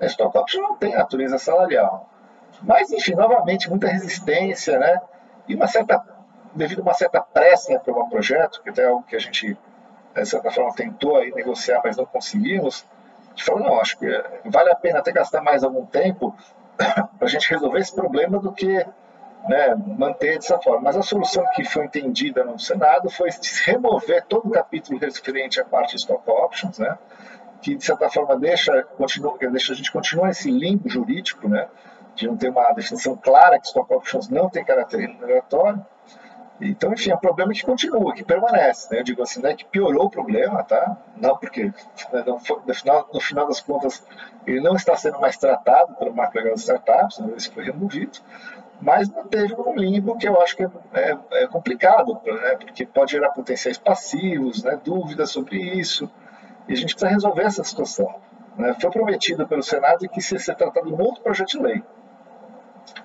a 0.00 0.06
stock 0.06 0.36
option 0.38 0.62
não 0.62 0.76
tem 0.76 0.94
natureza 0.94 1.38
salarial. 1.38 2.08
Mas, 2.62 2.92
enfim, 2.92 3.14
novamente, 3.14 3.68
muita 3.68 3.88
resistência, 3.88 4.78
né, 4.78 5.00
e 5.48 5.56
uma 5.56 5.66
certa, 5.66 6.04
devido 6.54 6.80
a 6.80 6.82
uma 6.82 6.94
certa 6.94 7.20
pressa 7.20 7.74
aprovar 7.74 8.02
o 8.02 8.08
projeto, 8.08 8.62
que 8.62 8.70
até 8.70 8.82
é 8.82 8.86
algo 8.86 9.02
que 9.02 9.16
a 9.16 9.18
gente, 9.18 9.56
de 10.22 10.28
certa 10.28 10.50
forma, 10.50 10.74
tentou 10.74 11.16
aí 11.16 11.32
negociar, 11.32 11.80
mas 11.84 11.96
não 11.96 12.06
conseguimos, 12.06 12.86
a 13.26 13.30
gente 13.30 13.44
falou, 13.44 13.62
não, 13.62 13.80
acho 13.80 13.98
que 13.98 14.06
vale 14.46 14.70
a 14.70 14.76
pena 14.76 14.98
até 14.98 15.12
gastar 15.12 15.42
mais 15.42 15.62
algum 15.62 15.84
tempo 15.86 16.34
para 16.76 17.06
a 17.20 17.26
gente 17.26 17.48
resolver 17.50 17.78
esse 17.78 17.94
problema 17.94 18.38
do 18.38 18.52
que 18.52 18.84
né, 19.48 19.74
manter 19.96 20.36
dessa 20.36 20.58
forma. 20.58 20.82
Mas 20.82 20.96
a 20.96 21.02
solução 21.02 21.44
que 21.54 21.64
foi 21.64 21.84
entendida 21.84 22.44
no 22.44 22.58
Senado 22.58 23.10
foi 23.10 23.30
remover 23.64 24.24
todo 24.26 24.48
o 24.48 24.50
capítulo 24.50 24.98
referente 24.98 25.60
à 25.60 25.64
parte 25.64 25.90
de 25.90 26.00
stock 26.00 26.28
options, 26.28 26.78
né, 26.78 26.98
que 27.62 27.74
de 27.74 27.84
certa 27.84 28.08
forma 28.08 28.36
deixa, 28.36 28.82
continua, 28.96 29.36
deixa 29.38 29.72
a 29.72 29.76
gente 29.76 29.90
continuar 29.90 30.28
nesse 30.28 30.50
limbo 30.50 30.88
jurídico, 30.88 31.48
né, 31.48 31.68
de 32.14 32.26
não 32.26 32.36
ter 32.36 32.50
uma 32.50 32.72
definição 32.72 33.16
clara 33.16 33.58
que 33.58 33.66
stock 33.66 33.92
options 33.92 34.28
não 34.28 34.48
tem 34.48 34.64
caráter 34.64 35.00
remuneratório. 35.00 35.84
Então, 36.60 36.92
enfim, 36.92 37.10
é 37.10 37.14
um 37.14 37.18
problema 37.18 37.52
que 37.52 37.64
continua, 37.64 38.12
que 38.14 38.24
permanece. 38.24 38.92
Né? 38.92 39.00
Eu 39.00 39.04
digo 39.04 39.22
assim, 39.22 39.40
não 39.40 39.50
é 39.50 39.54
que 39.54 39.64
piorou 39.64 40.06
o 40.06 40.10
problema, 40.10 40.62
tá? 40.64 40.96
Não, 41.16 41.36
porque 41.36 41.66
né, 42.12 42.24
não 42.26 42.38
foi, 42.38 42.60
no, 42.66 42.74
final, 42.74 43.08
no 43.12 43.20
final 43.20 43.46
das 43.46 43.60
contas 43.60 44.04
ele 44.46 44.60
não 44.60 44.74
está 44.74 44.96
sendo 44.96 45.20
mais 45.20 45.36
tratado 45.36 45.94
pelo 45.94 46.12
marco 46.12 46.36
legal 46.36 46.52
das 46.52 46.62
startups, 46.62 47.20
né? 47.20 47.32
isso 47.36 47.52
foi 47.52 47.64
removido, 47.64 48.18
mas 48.80 49.08
manteve 49.08 49.54
um 49.54 49.74
limbo 49.76 50.16
que 50.16 50.28
eu 50.28 50.40
acho 50.40 50.56
que 50.56 50.64
é, 50.64 50.70
é, 50.94 51.18
é 51.44 51.46
complicado, 51.46 52.20
né? 52.24 52.56
porque 52.56 52.86
pode 52.86 53.12
gerar 53.12 53.30
potenciais 53.30 53.78
passivos, 53.78 54.64
né? 54.64 54.80
dúvidas 54.82 55.30
sobre 55.30 55.58
isso, 55.58 56.10
e 56.66 56.72
a 56.72 56.76
gente 56.76 56.94
precisa 56.94 57.10
resolver 57.10 57.42
essa 57.42 57.62
situação. 57.62 58.14
Né? 58.56 58.74
Foi 58.80 58.90
prometido 58.90 59.46
pelo 59.46 59.62
Senado 59.62 60.08
que 60.08 60.18
isso 60.18 60.34
ia 60.34 60.40
ser 60.40 60.56
tratado 60.56 60.88
em 60.88 61.00
outro 61.00 61.22
projeto 61.22 61.50
de 61.50 61.62
lei. 61.62 61.82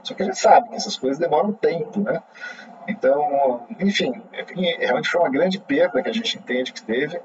Só 0.02 0.14
que 0.14 0.24
a 0.24 0.26
gente 0.26 0.40
sabe 0.40 0.70
que 0.70 0.76
essas 0.76 0.98
coisas 0.98 1.20
demoram 1.20 1.54
tempo, 1.54 2.00
né? 2.02 2.22
Então, 2.88 3.66
enfim, 3.80 4.22
realmente 4.80 5.10
foi 5.10 5.22
uma 5.22 5.30
grande 5.30 5.60
perda 5.60 6.02
que 6.02 6.10
a 6.10 6.14
gente 6.14 6.38
entende 6.38 6.74
que 6.74 6.82
teve. 6.82 7.20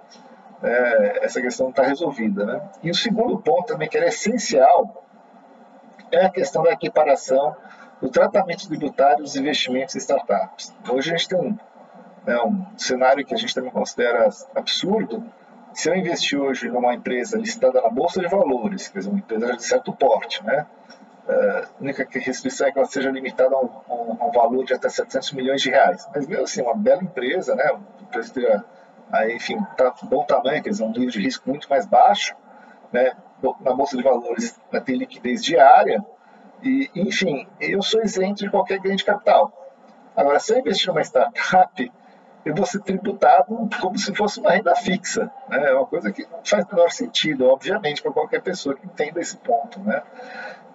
É, 0.62 1.24
essa 1.24 1.40
questão 1.40 1.70
está 1.70 1.82
resolvida, 1.82 2.44
né? 2.44 2.70
E 2.82 2.90
o 2.90 2.94
segundo 2.94 3.38
ponto 3.38 3.66
também 3.66 3.88
que 3.88 3.96
era 3.96 4.08
essencial 4.08 5.04
é 6.10 6.24
a 6.24 6.30
questão 6.30 6.62
da 6.62 6.72
equiparação 6.72 7.54
o 8.00 8.08
tratamento 8.08 8.68
tributário 8.68 9.24
dos 9.24 9.36
investimentos 9.36 9.94
em 9.94 9.98
startups. 9.98 10.74
Hoje 10.88 11.12
a 11.12 11.16
gente 11.16 11.28
tem 11.28 11.38
um, 11.38 11.58
né, 12.24 12.40
um 12.42 12.64
cenário 12.76 13.24
que 13.24 13.34
a 13.34 13.36
gente 13.36 13.54
também 13.54 13.70
considera 13.70 14.28
absurdo. 14.54 15.24
Se 15.72 15.90
eu 15.90 15.96
investir 15.96 16.40
hoje 16.40 16.68
numa 16.68 16.94
empresa 16.94 17.36
listada 17.38 17.80
na 17.80 17.90
Bolsa 17.90 18.20
de 18.20 18.28
Valores, 18.28 18.88
quer 18.88 18.98
dizer, 18.98 19.10
uma 19.10 19.18
empresa 19.18 19.56
de 19.56 19.64
certo 19.64 19.92
porte, 19.92 20.44
né, 20.44 20.66
a 21.28 21.68
única 21.80 22.06
restrição 22.10 22.66
é 22.66 22.72
que 22.72 22.78
ela 22.78 22.88
seja 22.88 23.10
limitada 23.10 23.54
a 23.54 23.60
um, 23.60 23.70
a 23.88 24.26
um, 24.26 24.32
valor 24.32 24.64
de 24.64 24.74
até 24.74 24.88
700 24.88 25.32
milhões 25.32 25.60
de 25.60 25.70
reais. 25.70 26.08
Mas 26.14 26.26
mesmo 26.26 26.44
assim, 26.44 26.62
uma 26.62 26.74
bela 26.74 27.02
empresa, 27.02 27.54
né, 27.54 27.78
empresa 28.00 28.64
aí, 29.12 29.36
enfim, 29.36 29.58
tá 29.76 29.94
bom 30.04 30.24
tamanho, 30.24 30.62
quer 30.62 30.70
dizer, 30.70 30.84
um 30.84 30.90
nível 30.90 31.10
de 31.10 31.20
risco 31.20 31.48
muito 31.48 31.68
mais 31.68 31.86
baixo, 31.86 32.34
né, 32.92 33.12
na 33.60 33.74
Bolsa 33.74 33.96
de 33.96 34.02
Valores 34.02 34.58
né, 34.72 34.80
tem 34.80 34.96
liquidez 34.96 35.44
diária, 35.44 36.04
e, 36.62 36.90
enfim, 36.94 37.46
eu 37.60 37.82
sou 37.82 38.02
isento 38.02 38.44
de 38.44 38.50
qualquer 38.50 38.80
ganho 38.80 38.96
de 38.96 39.04
capital. 39.04 39.52
Agora, 40.16 40.40
se 40.40 40.52
eu 40.52 40.58
investir 40.58 40.88
numa 40.88 41.00
startup, 41.02 41.92
eu 42.44 42.54
vou 42.54 42.66
ser 42.66 42.80
tributado 42.80 43.68
como 43.80 43.98
se 43.98 44.14
fosse 44.14 44.40
uma 44.40 44.50
renda 44.50 44.74
fixa. 44.74 45.30
Né? 45.48 45.70
É 45.70 45.74
uma 45.74 45.86
coisa 45.86 46.10
que 46.10 46.22
não 46.22 46.40
faz 46.44 46.64
o 46.64 46.74
menor 46.74 46.90
sentido, 46.90 47.46
obviamente, 47.46 48.02
para 48.02 48.12
qualquer 48.12 48.42
pessoa 48.42 48.74
que 48.74 48.86
entenda 48.86 49.20
esse 49.20 49.36
ponto. 49.36 49.78
Né? 49.80 50.02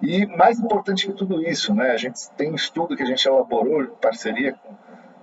E 0.06 0.26
mais 0.26 0.60
importante 0.60 1.08
que 1.08 1.14
tudo 1.14 1.42
isso, 1.42 1.74
né? 1.74 1.92
a 1.92 1.98
gente 1.98 2.30
tem 2.32 2.52
um 2.52 2.56
estudo 2.56 2.96
que 2.96 3.04
a 3.04 3.06
gente 3.06 3.26
elaborou 3.26 3.84
em 3.84 3.88
parceria 4.02 4.54
com 4.54 4.76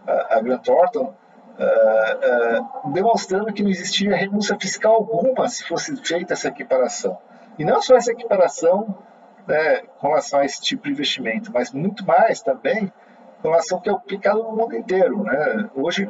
a 0.07 0.41
Grant 0.41 0.65
Thornton, 0.65 1.15
uh, 1.59 2.87
uh, 2.87 2.93
demonstrando 2.93 3.53
que 3.53 3.63
não 3.63 3.69
existia 3.71 4.17
renúncia 4.17 4.57
fiscal 4.59 4.95
alguma 4.95 5.49
se 5.49 5.65
fosse 5.65 5.95
feita 5.99 6.33
essa 6.33 6.49
equiparação. 6.49 7.19
E 7.59 7.65
não 7.65 7.83
só 7.83 7.95
essa 7.95 8.11
equiparação 8.11 8.97
né, 9.47 9.83
com 9.99 10.09
relação 10.09 10.41
a 10.41 10.47
esse 10.47 10.63
tipo 10.63 10.85
de 10.85 10.93
investimento, 10.93 11.53
mas 11.53 11.73
muito 11.73 12.07
mais 12.07 12.41
também 12.41 12.91
com 13.43 13.49
relação 13.51 13.77
ao 13.77 13.83
que 13.83 13.91
é 13.91 13.93
aplicado 13.93 14.43
no 14.43 14.57
mundo 14.57 14.75
inteiro. 14.75 15.23
Né? 15.23 15.69
Hoje, 15.75 16.09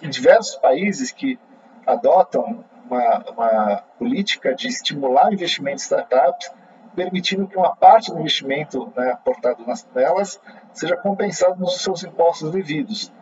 em 0.00 0.08
diversos 0.08 0.54
países 0.56 1.10
que 1.10 1.40
adotam 1.84 2.64
uma, 2.88 3.24
uma 3.30 3.82
política 3.98 4.54
de 4.54 4.68
estimular 4.68 5.28
o 5.28 5.34
investimento 5.34 5.82
em 5.82 5.84
startups, 5.84 6.52
permitindo 6.96 7.46
que 7.46 7.56
uma 7.56 7.76
parte 7.76 8.10
do 8.10 8.18
investimento 8.18 8.92
né, 8.96 9.12
aportado 9.12 9.64
nelas 9.94 10.40
seja 10.72 10.96
compensado 10.96 11.60
nos 11.60 11.80
seus 11.80 12.02
impostos 12.02 12.50
devidos. 12.50 13.12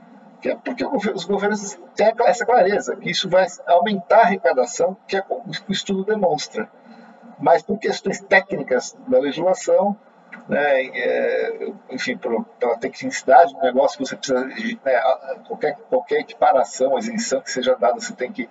Que 0.40 0.50
é 0.50 0.56
porque 0.56 0.84
os 0.84 1.24
governos 1.24 1.78
têm 1.94 2.12
essa 2.26 2.46
clareza, 2.46 2.96
que 2.96 3.10
isso 3.10 3.28
vai 3.28 3.46
aumentar 3.66 4.18
a 4.18 4.22
arrecadação, 4.22 4.96
que 5.06 5.16
é 5.16 5.24
o 5.28 5.72
estudo 5.72 6.04
demonstra 6.04 6.70
mas 7.38 7.62
por 7.62 7.78
questões 7.78 8.20
técnicas 8.20 8.96
da 9.08 9.18
legislação, 9.18 9.96
né, 10.48 10.86
é, 10.86 11.72
enfim, 11.90 12.16
pela 12.16 12.76
tecnicidade 12.78 13.54
do 13.54 13.60
negócio, 13.60 14.04
você 14.04 14.16
precisa, 14.16 14.44
né, 14.44 15.00
qualquer, 15.46 15.76
qualquer 15.88 16.20
equiparação, 16.20 16.98
isenção 16.98 17.40
que 17.40 17.50
seja 17.50 17.76
dada, 17.76 18.00
você 18.00 18.14
tem 18.14 18.32
que 18.32 18.48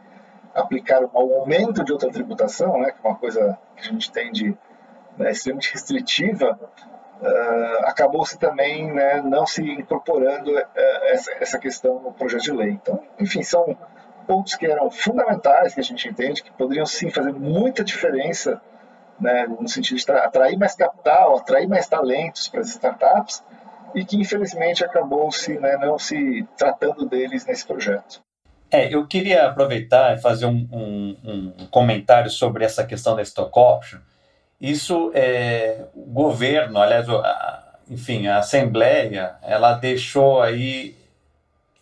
aplicar 0.55 1.03
um 1.03 1.09
aumento 1.13 1.83
de 1.83 1.91
outra 1.91 2.11
tributação, 2.11 2.79
né, 2.79 2.91
que 2.91 3.05
é 3.05 3.09
uma 3.09 3.17
coisa 3.17 3.57
que 3.75 3.81
a 3.81 3.91
gente 3.91 4.11
tem 4.11 4.31
de 4.31 4.55
né, 5.17 5.31
extremamente 5.31 5.71
restritiva, 5.71 6.59
uh, 7.21 7.85
acabou-se 7.85 8.37
também 8.37 8.91
né, 8.91 9.21
não 9.21 9.45
se 9.45 9.61
incorporando 9.61 10.51
uh, 10.51 10.65
essa, 11.05 11.31
essa 11.39 11.59
questão 11.59 11.99
no 11.99 12.11
projeto 12.11 12.43
de 12.43 12.51
lei. 12.51 12.69
Então, 12.71 13.01
enfim, 13.19 13.43
são 13.43 13.77
pontos 14.27 14.55
que 14.55 14.65
eram 14.65 14.89
fundamentais, 14.89 15.73
que 15.73 15.79
a 15.79 15.83
gente 15.83 16.07
entende, 16.07 16.43
que 16.43 16.51
poderiam 16.51 16.85
sim 16.85 17.09
fazer 17.09 17.33
muita 17.33 17.83
diferença 17.83 18.61
né, 19.19 19.45
no 19.47 19.67
sentido 19.67 19.97
de 19.97 20.11
atrair 20.11 20.57
mais 20.57 20.75
capital, 20.75 21.37
atrair 21.37 21.67
mais 21.67 21.87
talentos 21.87 22.47
para 22.47 22.61
as 22.61 22.69
startups, 22.69 23.43
e 23.95 24.03
que 24.03 24.17
infelizmente 24.17 24.83
acabou 24.83 25.31
se 25.31 25.57
né, 25.59 25.77
não 25.77 25.99
se 25.99 26.47
tratando 26.57 27.05
deles 27.05 27.45
nesse 27.45 27.65
projeto. 27.65 28.21
É, 28.71 28.93
eu 28.93 29.05
queria 29.05 29.45
aproveitar 29.45 30.17
e 30.17 30.21
fazer 30.21 30.47
um, 30.47 30.67
um, 30.71 31.53
um 31.59 31.67
comentário 31.67 32.29
sobre 32.29 32.65
essa 32.65 32.83
questão 32.83 33.15
da 33.15 33.21
stock 33.21 33.51
option. 33.57 33.99
Isso 34.63 35.11
é 35.13 35.87
o 35.93 36.05
governo, 36.05 36.79
aliás, 36.79 37.09
a, 37.09 37.73
enfim, 37.89 38.27
a 38.27 38.37
Assembleia, 38.37 39.35
ela 39.41 39.73
deixou 39.73 40.41
aí 40.41 40.95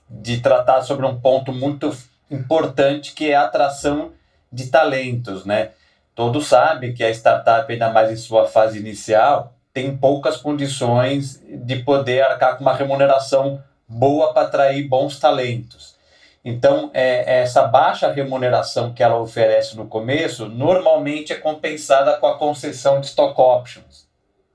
de 0.09 0.41
tratar 0.41 0.81
sobre 0.81 1.05
um 1.05 1.21
ponto 1.21 1.53
muito 1.53 1.95
importante 2.31 3.13
que 3.13 3.29
é 3.29 3.35
a 3.35 3.43
atração 3.43 4.13
de 4.51 4.65
talentos, 4.65 5.45
né? 5.45 5.69
Todos 6.15 6.47
sabem 6.47 6.91
que 6.91 7.03
a 7.03 7.11
startup, 7.11 7.71
ainda 7.71 7.91
mais 7.91 8.11
em 8.11 8.15
sua 8.15 8.47
fase 8.47 8.79
inicial, 8.79 9.53
tem 9.71 9.95
poucas 9.95 10.37
condições 10.37 11.39
de 11.47 11.83
poder 11.83 12.23
arcar 12.23 12.57
com 12.57 12.63
uma 12.63 12.73
remuneração 12.73 13.63
boa 13.87 14.33
para 14.33 14.47
atrair 14.47 14.87
bons 14.87 15.19
talentos. 15.19 15.95
Então, 16.43 16.89
é, 16.93 17.41
essa 17.41 17.63
baixa 17.67 18.11
remuneração 18.11 18.93
que 18.93 19.03
ela 19.03 19.19
oferece 19.19 19.77
no 19.77 19.87
começo, 19.87 20.47
normalmente 20.47 21.31
é 21.31 21.35
compensada 21.35 22.17
com 22.17 22.25
a 22.25 22.37
concessão 22.37 22.99
de 22.99 23.07
stock 23.07 23.39
options. 23.39 24.07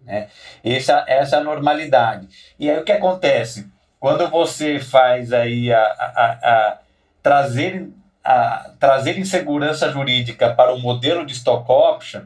Né? 0.03 0.29
Essa, 0.65 1.05
essa 1.07 1.37
é 1.37 1.39
a 1.39 1.45
normalidade. 1.45 2.29
E 2.59 2.71
aí 2.71 2.79
o 2.79 2.85
que 2.85 2.93
acontece? 2.93 3.71
Quando 4.01 4.29
você 4.29 4.79
faz 4.79 5.33
aí 5.33 5.73
a, 5.73 5.83
a, 5.83 6.31
a 6.43 6.79
trazer, 7.23 7.89
a, 8.23 8.71
trazer 8.79 9.19
insegurança 9.19 9.91
jurídica 9.91 10.55
para 10.55 10.73
o 10.73 10.79
modelo 10.79 11.25
de 11.25 11.33
stock 11.33 11.71
option, 11.71 12.23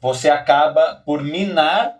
você 0.00 0.28
acaba 0.30 1.02
por 1.04 1.22
minar 1.22 1.96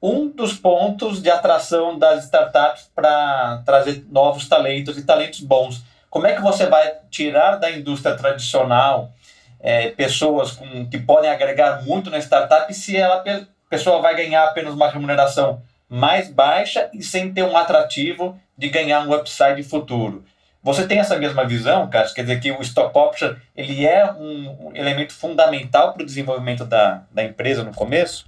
um 0.00 0.28
dos 0.28 0.52
pontos 0.52 1.22
de 1.22 1.30
atração 1.30 1.98
das 1.98 2.24
startups 2.24 2.90
para 2.94 3.62
trazer 3.64 4.04
novos 4.10 4.46
talentos 4.48 4.98
e 4.98 5.02
talentos 5.02 5.40
bons. 5.40 5.82
Como 6.14 6.28
é 6.28 6.32
que 6.36 6.40
você 6.40 6.66
vai 6.66 6.94
tirar 7.10 7.56
da 7.56 7.68
indústria 7.72 8.14
tradicional 8.14 9.10
é, 9.58 9.90
pessoas 9.90 10.52
com, 10.52 10.88
que 10.88 10.96
podem 10.96 11.28
agregar 11.28 11.82
muito 11.82 12.08
na 12.08 12.18
startup 12.18 12.72
se 12.72 12.96
ela, 12.96 13.24
pessoa 13.68 14.00
vai 14.00 14.14
ganhar 14.14 14.44
apenas 14.44 14.74
uma 14.74 14.88
remuneração 14.88 15.60
mais 15.88 16.28
baixa 16.28 16.88
e 16.94 17.02
sem 17.02 17.34
ter 17.34 17.42
um 17.42 17.56
atrativo 17.56 18.38
de 18.56 18.68
ganhar 18.68 19.00
um 19.00 19.12
upside 19.12 19.60
futuro? 19.64 20.24
Você 20.62 20.86
tem 20.86 21.00
essa 21.00 21.18
mesma 21.18 21.44
visão, 21.44 21.90
Cássio? 21.90 22.14
Quer 22.14 22.22
dizer 22.22 22.40
que 22.40 22.52
o 22.52 22.62
stock 22.62 22.96
option 22.96 23.34
ele 23.56 23.84
é 23.84 24.08
um, 24.12 24.70
elemento 24.72 25.14
fundamental 25.14 25.94
para 25.94 26.04
o 26.04 26.06
desenvolvimento 26.06 26.64
da, 26.64 27.02
da 27.10 27.24
empresa 27.24 27.64
no 27.64 27.74
começo? 27.74 28.24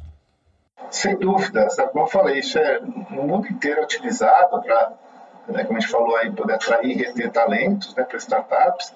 Sem 0.90 1.16
dúvida, 1.16 1.68
como 1.92 2.04
eu 2.04 2.08
falei, 2.08 2.40
isso 2.40 2.58
é 2.58 2.80
no 2.80 3.22
mundo 3.22 3.46
inteiro 3.46 3.80
utilizado 3.84 4.60
para, 4.60 4.92
né, 5.48 5.64
como 5.64 5.78
a 5.78 5.80
gente 5.80 5.90
falou 5.90 6.16
aí, 6.16 6.30
poder 6.30 6.54
atrair 6.54 6.90
e 6.90 6.94
reter 6.94 7.30
talentos 7.30 7.94
né, 7.94 8.02
para 8.02 8.16
startups. 8.18 8.94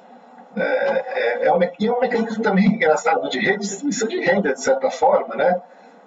É, 0.56 0.62
é, 0.62 1.46
é, 1.46 1.52
um, 1.52 1.60
e 1.62 1.86
é 1.86 1.92
um 1.92 2.00
mecanismo 2.00 2.42
também 2.42 2.66
engraçado 2.66 3.28
de 3.28 3.38
redistribuição 3.38 4.08
de 4.08 4.20
renda, 4.20 4.52
de 4.52 4.60
certa 4.60 4.90
forma, 4.90 5.36
né? 5.36 5.62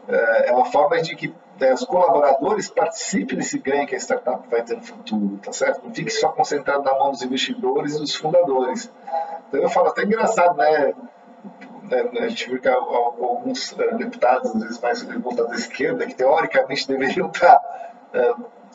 É, 0.08 0.50
é 0.50 0.52
uma 0.52 0.66
forma 0.66 1.02
de 1.02 1.16
que 1.16 1.34
né, 1.60 1.74
os 1.74 1.86
colaboradores 1.86 2.70
participem 2.70 3.38
desse 3.38 3.58
ganho 3.58 3.88
que 3.88 3.96
a 3.96 3.98
startup 4.00 4.46
vai 4.50 4.62
ter 4.62 4.76
no 4.76 4.84
futuro, 4.84 5.38
tá 5.38 5.54
certo? 5.54 5.86
Não 5.86 5.94
fique 5.94 6.10
só 6.10 6.30
concentrado 6.30 6.84
na 6.84 6.94
mão 6.94 7.12
dos 7.12 7.22
investidores 7.22 7.96
e 7.96 8.00
dos 8.00 8.16
fundadores. 8.16 8.92
Então 9.48 9.62
eu 9.62 9.70
falo 9.70 9.88
até 9.90 10.04
engraçado, 10.04 10.58
né? 10.58 10.94
né, 11.84 12.10
a 12.20 12.28
gente 12.28 12.50
viu 12.50 12.60
que 12.60 12.68
alguns 12.68 13.74
deputados, 13.98 14.54
às 14.56 14.62
vezes 14.62 14.82
mais 14.82 15.04
voltados 15.04 15.52
à 15.52 15.56
esquerda, 15.56 16.06
que 16.06 16.16
teoricamente 16.16 16.88
deveriam 16.88 17.28
estar 17.28 17.62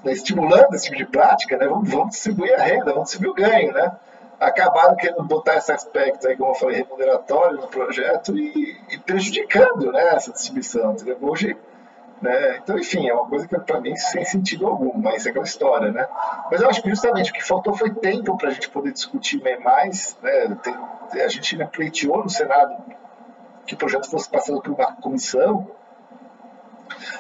uh, 0.05 0.11
estimulando 0.11 0.75
esse 0.75 0.85
tipo 0.85 0.97
de 0.97 1.07
prática, 1.07 1.57
né, 1.57 1.67
vamos, 1.67 1.89
vamos, 1.89 2.11
distribuir 2.11 2.55
a 2.55 2.63
renda, 2.63 2.93
vamos 2.93 3.11
distribuir 3.11 3.31
o 3.31 3.35
ganho, 3.35 3.73
né? 3.73 3.93
Acabaram 4.41 4.95
querendo 4.95 5.25
botar 5.25 5.57
esse 5.57 5.73
aspecto 5.73 6.29
aí, 6.29 6.37
como 6.37 6.53
eu 6.53 6.55
falei, 6.55 6.77
remuneratório 6.77 7.61
no 7.61 7.67
projeto 7.67 8.39
e, 8.39 8.81
e 8.89 8.99
prejudicando 8.99 9.91
né, 9.91 10.15
essa 10.15 10.31
distribuição. 10.31 10.95
Hoje, 11.21 11.57
né, 12.23 12.59
então, 12.59 12.79
enfim, 12.79 13.09
é 13.09 13.15
uma 13.15 13.27
coisa 13.27 13.49
que 13.49 13.59
para 13.59 13.81
mim 13.81 13.97
sem 13.97 14.25
sentido 14.25 14.67
algum, 14.67 14.97
mas 14.97 15.27
é 15.27 15.31
aquela 15.31 15.45
história, 15.45 15.91
né? 15.91 16.07
Mas 16.51 16.61
eu 16.61 16.69
acho 16.69 16.83
que 16.83 16.89
justamente 16.89 17.31
o 17.31 17.35
que 17.35 17.45
faltou 17.45 17.75
foi 17.75 17.91
tempo 17.91 18.37
para 18.37 18.49
a 18.49 18.53
gente 18.53 18.69
poder 18.69 18.93
discutir 18.93 19.43
mais, 19.65 20.17
né? 20.23 20.57
Tem, 20.63 21.23
a 21.23 21.29
gente 21.29 21.57
né, 21.57 21.67
pleiteou 21.67 22.23
no 22.23 22.31
Senado 22.31 22.77
que 23.67 23.75
o 23.75 23.77
projeto 23.77 24.11
fosse 24.11 24.29
passado 24.31 24.61
por 24.61 24.73
uma 24.73 24.93
comissão, 24.93 25.69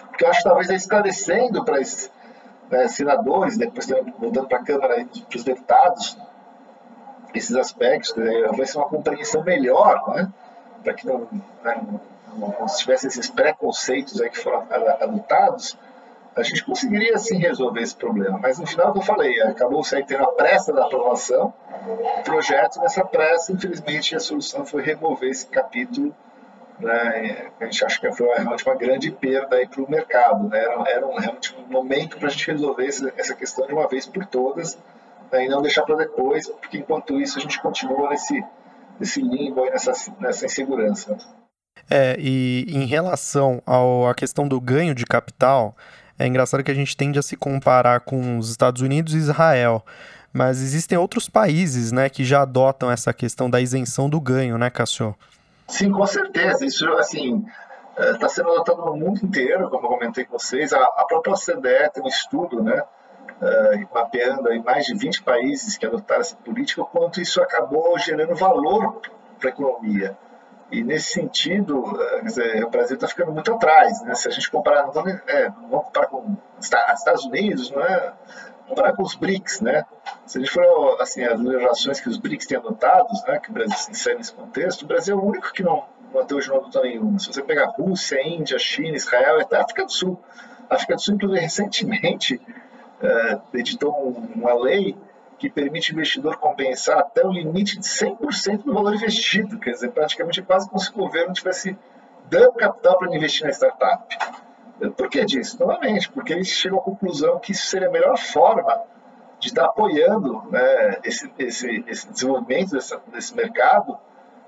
porque 0.09 0.24
eu 0.24 0.31
acho 0.31 0.38
que 0.38 0.48
talvez 0.48 0.70
é 0.70 0.74
esclarecendo 0.74 1.64
para 1.64 1.81
esses 1.81 2.11
né, 2.70 2.88
senadores, 2.88 3.57
depois 3.57 3.87
voltando 4.18 4.46
para 4.46 4.59
a 4.59 4.64
Câmara 4.64 5.07
para 5.28 5.37
os 5.37 5.44
deputados, 5.44 6.18
esses 7.35 7.54
aspectos, 7.57 8.14
né, 8.16 8.48
vai 8.57 8.66
ser 8.66 8.78
uma 8.78 8.88
compreensão 8.88 9.42
melhor, 9.42 10.14
né, 10.14 10.28
para 10.83 10.94
que 10.94 11.07
não, 11.07 11.28
né, 11.62 11.83
não, 12.37 12.66
tivesse 12.66 13.07
esses 13.07 13.28
preconceitos 13.28 14.20
aí 14.20 14.31
que 14.31 14.38
foram 14.38 14.66
adotados, 15.00 15.76
a 16.37 16.42
gente 16.42 16.64
conseguiria 16.64 17.18
sim 17.18 17.37
resolver 17.38 17.83
esse 17.83 17.96
problema. 17.96 18.38
Mas 18.38 18.59
no 18.61 18.66
final, 18.66 18.92
que 18.92 18.98
eu 18.98 19.02
falei, 19.02 19.42
acabou 19.42 19.83
se 19.83 20.00
tendo 20.04 20.22
a 20.22 20.33
pressa 20.33 20.72
da 20.72 20.85
aprovação 20.85 21.52
do 22.16 22.22
projeto, 22.22 22.78
nessa 22.81 23.04
pressa, 23.04 23.52
infelizmente, 23.52 24.14
a 24.14 24.20
solução 24.20 24.64
foi 24.64 24.83
remover 24.83 25.31
esse 25.31 25.46
capítulo 25.48 26.14
né, 26.81 27.51
a 27.61 27.64
gente 27.64 27.85
acha 27.85 28.01
que 28.01 28.12
foi 28.12 28.29
realmente 28.29 28.64
uma 28.64 28.77
grande 28.77 29.11
perda 29.11 29.67
para 29.67 29.83
o 29.83 29.91
mercado. 29.91 30.49
Né? 30.49 30.59
Era, 30.59 30.91
era 30.91 31.07
um, 31.07 31.17
realmente 31.17 31.57
um 31.57 31.71
momento 31.71 32.17
para 32.17 32.29
a 32.29 32.31
gente 32.31 32.51
resolver 32.51 32.87
essa 32.87 33.35
questão 33.35 33.67
de 33.67 33.73
uma 33.73 33.88
vez 33.88 34.07
por 34.07 34.25
todas 34.27 34.79
né, 35.33 35.45
e 35.45 35.49
não 35.49 35.62
deixar 35.62 35.83
para 35.83 35.97
depois, 35.97 36.49
porque 36.49 36.79
enquanto 36.79 37.21
isso 37.21 37.38
a 37.38 37.41
gente 37.41 37.61
continua 37.61 38.11
nesse, 38.11 38.43
nesse 38.99 39.21
limbo, 39.21 39.64
aí, 39.64 39.71
nessa, 39.71 39.93
nessa 40.21 40.47
insegurança. 40.47 41.17
É, 41.91 42.17
e 42.19 42.67
em 42.69 42.85
relação 42.85 43.62
à 43.67 44.14
questão 44.14 44.47
do 44.47 44.61
ganho 44.61 44.95
de 44.95 45.05
capital, 45.05 45.77
é 46.19 46.27
engraçado 46.27 46.62
que 46.64 46.71
a 46.71 46.75
gente 46.75 46.97
tende 46.97 47.19
a 47.19 47.23
se 47.23 47.37
comparar 47.37 48.01
com 48.01 48.38
os 48.38 48.51
Estados 48.51 48.83
Unidos 48.83 49.14
e 49.14 49.19
Israel. 49.19 49.85
Mas 50.33 50.61
existem 50.61 50.99
outros 50.99 51.29
países 51.29 51.91
né, 51.91 52.09
que 52.09 52.25
já 52.25 52.43
adotam 52.43 52.91
essa 52.91 53.14
questão 53.14 53.49
da 53.49 53.61
isenção 53.61 54.11
do 54.11 54.21
ganho, 54.21 54.59
né, 54.59 54.69
Cássio? 54.69 55.14
Sim, 55.68 55.92
com 55.92 56.07
certeza. 56.07 56.64
Isso, 56.64 56.90
assim, 56.94 57.44
está 57.98 58.26
é, 58.26 58.28
sendo 58.28 58.50
adotado 58.50 58.85
no 58.85 58.96
mundo 58.96 59.24
inteiro, 59.24 59.68
como 59.68 59.87
eu 59.87 59.90
comentei 59.90 60.24
com 60.24 60.38
vocês. 60.38 60.72
A, 60.72 61.04
própria 61.07 61.35
OCDE 61.35 61.90
tem 61.92 62.02
um 62.02 62.09
estudo, 62.09 62.62
né, 62.62 62.83
uh, 62.83 63.94
mapeando 63.94 64.50
em 64.50 64.62
mais 64.62 64.87
de 64.87 64.96
20 64.96 65.22
países 65.22 65.76
que 65.76 65.87
adotaram 65.87 66.22
essa 66.22 66.37
política, 66.37 66.83
o 66.83 66.87
quanto 66.87 67.20
isso 67.20 67.40
acabou 67.42 67.98
gerando 67.98 68.35
valor 68.35 69.00
para 69.38 69.50
a 69.50 69.52
economia. 69.52 70.16
E 70.70 70.83
nesse 70.83 71.12
sentido, 71.12 71.81
uh, 71.81 72.24
dizer, 72.24 72.64
o 72.64 72.70
Brasil 72.70 72.94
está 72.94 73.07
ficando 73.07 73.33
muito 73.33 73.52
atrás. 73.52 74.02
Né? 74.02 74.14
Se 74.14 74.26
a 74.28 74.31
gente 74.31 74.50
comparar, 74.50 74.87
não 74.87 75.07
é, 75.26 75.50
comparar 75.70 76.07
com 76.07 76.37
Estados 76.61 77.24
Unidos, 77.26 77.70
não 77.70 77.83
é? 77.83 78.12
Comparar 78.68 78.92
com 78.94 79.02
os 79.02 79.14
BRICS, 79.14 79.61
né? 79.61 79.85
Se 80.26 80.38
a 80.38 80.40
gente 80.40 80.52
for, 80.52 81.00
assim, 81.00 81.24
as 81.24 81.40
legislações 81.40 82.00
que 82.00 82.09
os 82.09 82.18
BRICS 82.18 82.46
têm 82.46 82.59
adotado, 82.59 83.09
né, 83.26 83.38
que 83.38 83.50
o 83.50 83.52
Brasil 83.52 83.76
se 83.76 83.90
insere 83.90 84.18
nesse 84.18 84.33
contexto, 84.33 84.83
o 84.83 84.87
Brasil 84.87 85.16
é 85.16 85.20
o 85.20 85.24
único 85.24 85.52
que 85.52 85.62
não, 85.62 85.85
não 86.12 86.20
até 86.20 86.35
hoje 86.35 86.48
não 86.48 86.59
adotou 86.59 86.83
nenhuma. 86.83 87.18
Se 87.18 87.33
você 87.33 87.42
pegar 87.42 87.66
Rússia, 87.70 88.20
Índia, 88.26 88.59
China, 88.59 88.96
Israel, 88.96 89.40
até 89.40 89.57
África 89.57 89.85
do 89.85 89.92
Sul. 89.92 90.18
A 90.68 90.74
África 90.74 90.94
do 90.94 91.00
Sul, 91.00 91.14
inclusive, 91.14 91.40
recentemente 91.40 92.35
uh, 92.37 93.40
editou 93.54 93.92
uma 94.35 94.54
lei 94.54 94.96
que 95.38 95.48
permite 95.48 95.92
o 95.92 95.94
investidor 95.94 96.37
compensar 96.37 96.98
até 96.98 97.24
o 97.24 97.31
limite 97.31 97.78
de 97.78 97.87
100% 97.87 98.64
do 98.64 98.74
valor 98.74 98.94
investido. 98.94 99.59
Quer 99.59 99.70
dizer, 99.70 99.90
praticamente 99.92 100.42
quase 100.42 100.68
como 100.68 100.81
se 100.81 100.90
o 100.90 100.94
governo 100.94 101.33
tivesse 101.33 101.78
dando 102.28 102.52
capital 102.52 102.98
para 102.98 103.16
investir 103.16 103.44
na 103.44 103.52
startup. 103.52 104.04
Por 104.97 105.09
que 105.09 105.25
disso? 105.25 105.59
Novamente, 105.59 106.11
porque 106.11 106.33
eles 106.33 106.49
chegam 106.49 106.79
à 106.79 106.83
conclusão 106.83 107.38
que 107.38 107.53
isso 107.53 107.67
seria 107.67 107.88
a 107.88 107.91
melhor 107.91 108.17
forma 108.17 108.85
de 109.41 109.49
estar 109.49 109.64
apoiando 109.64 110.43
né, 110.51 110.99
esse, 111.05 111.33
esse, 111.38 111.85
esse, 111.87 112.11
desenvolvimento 112.11 112.77
desse 113.12 113.35
mercado 113.35 113.99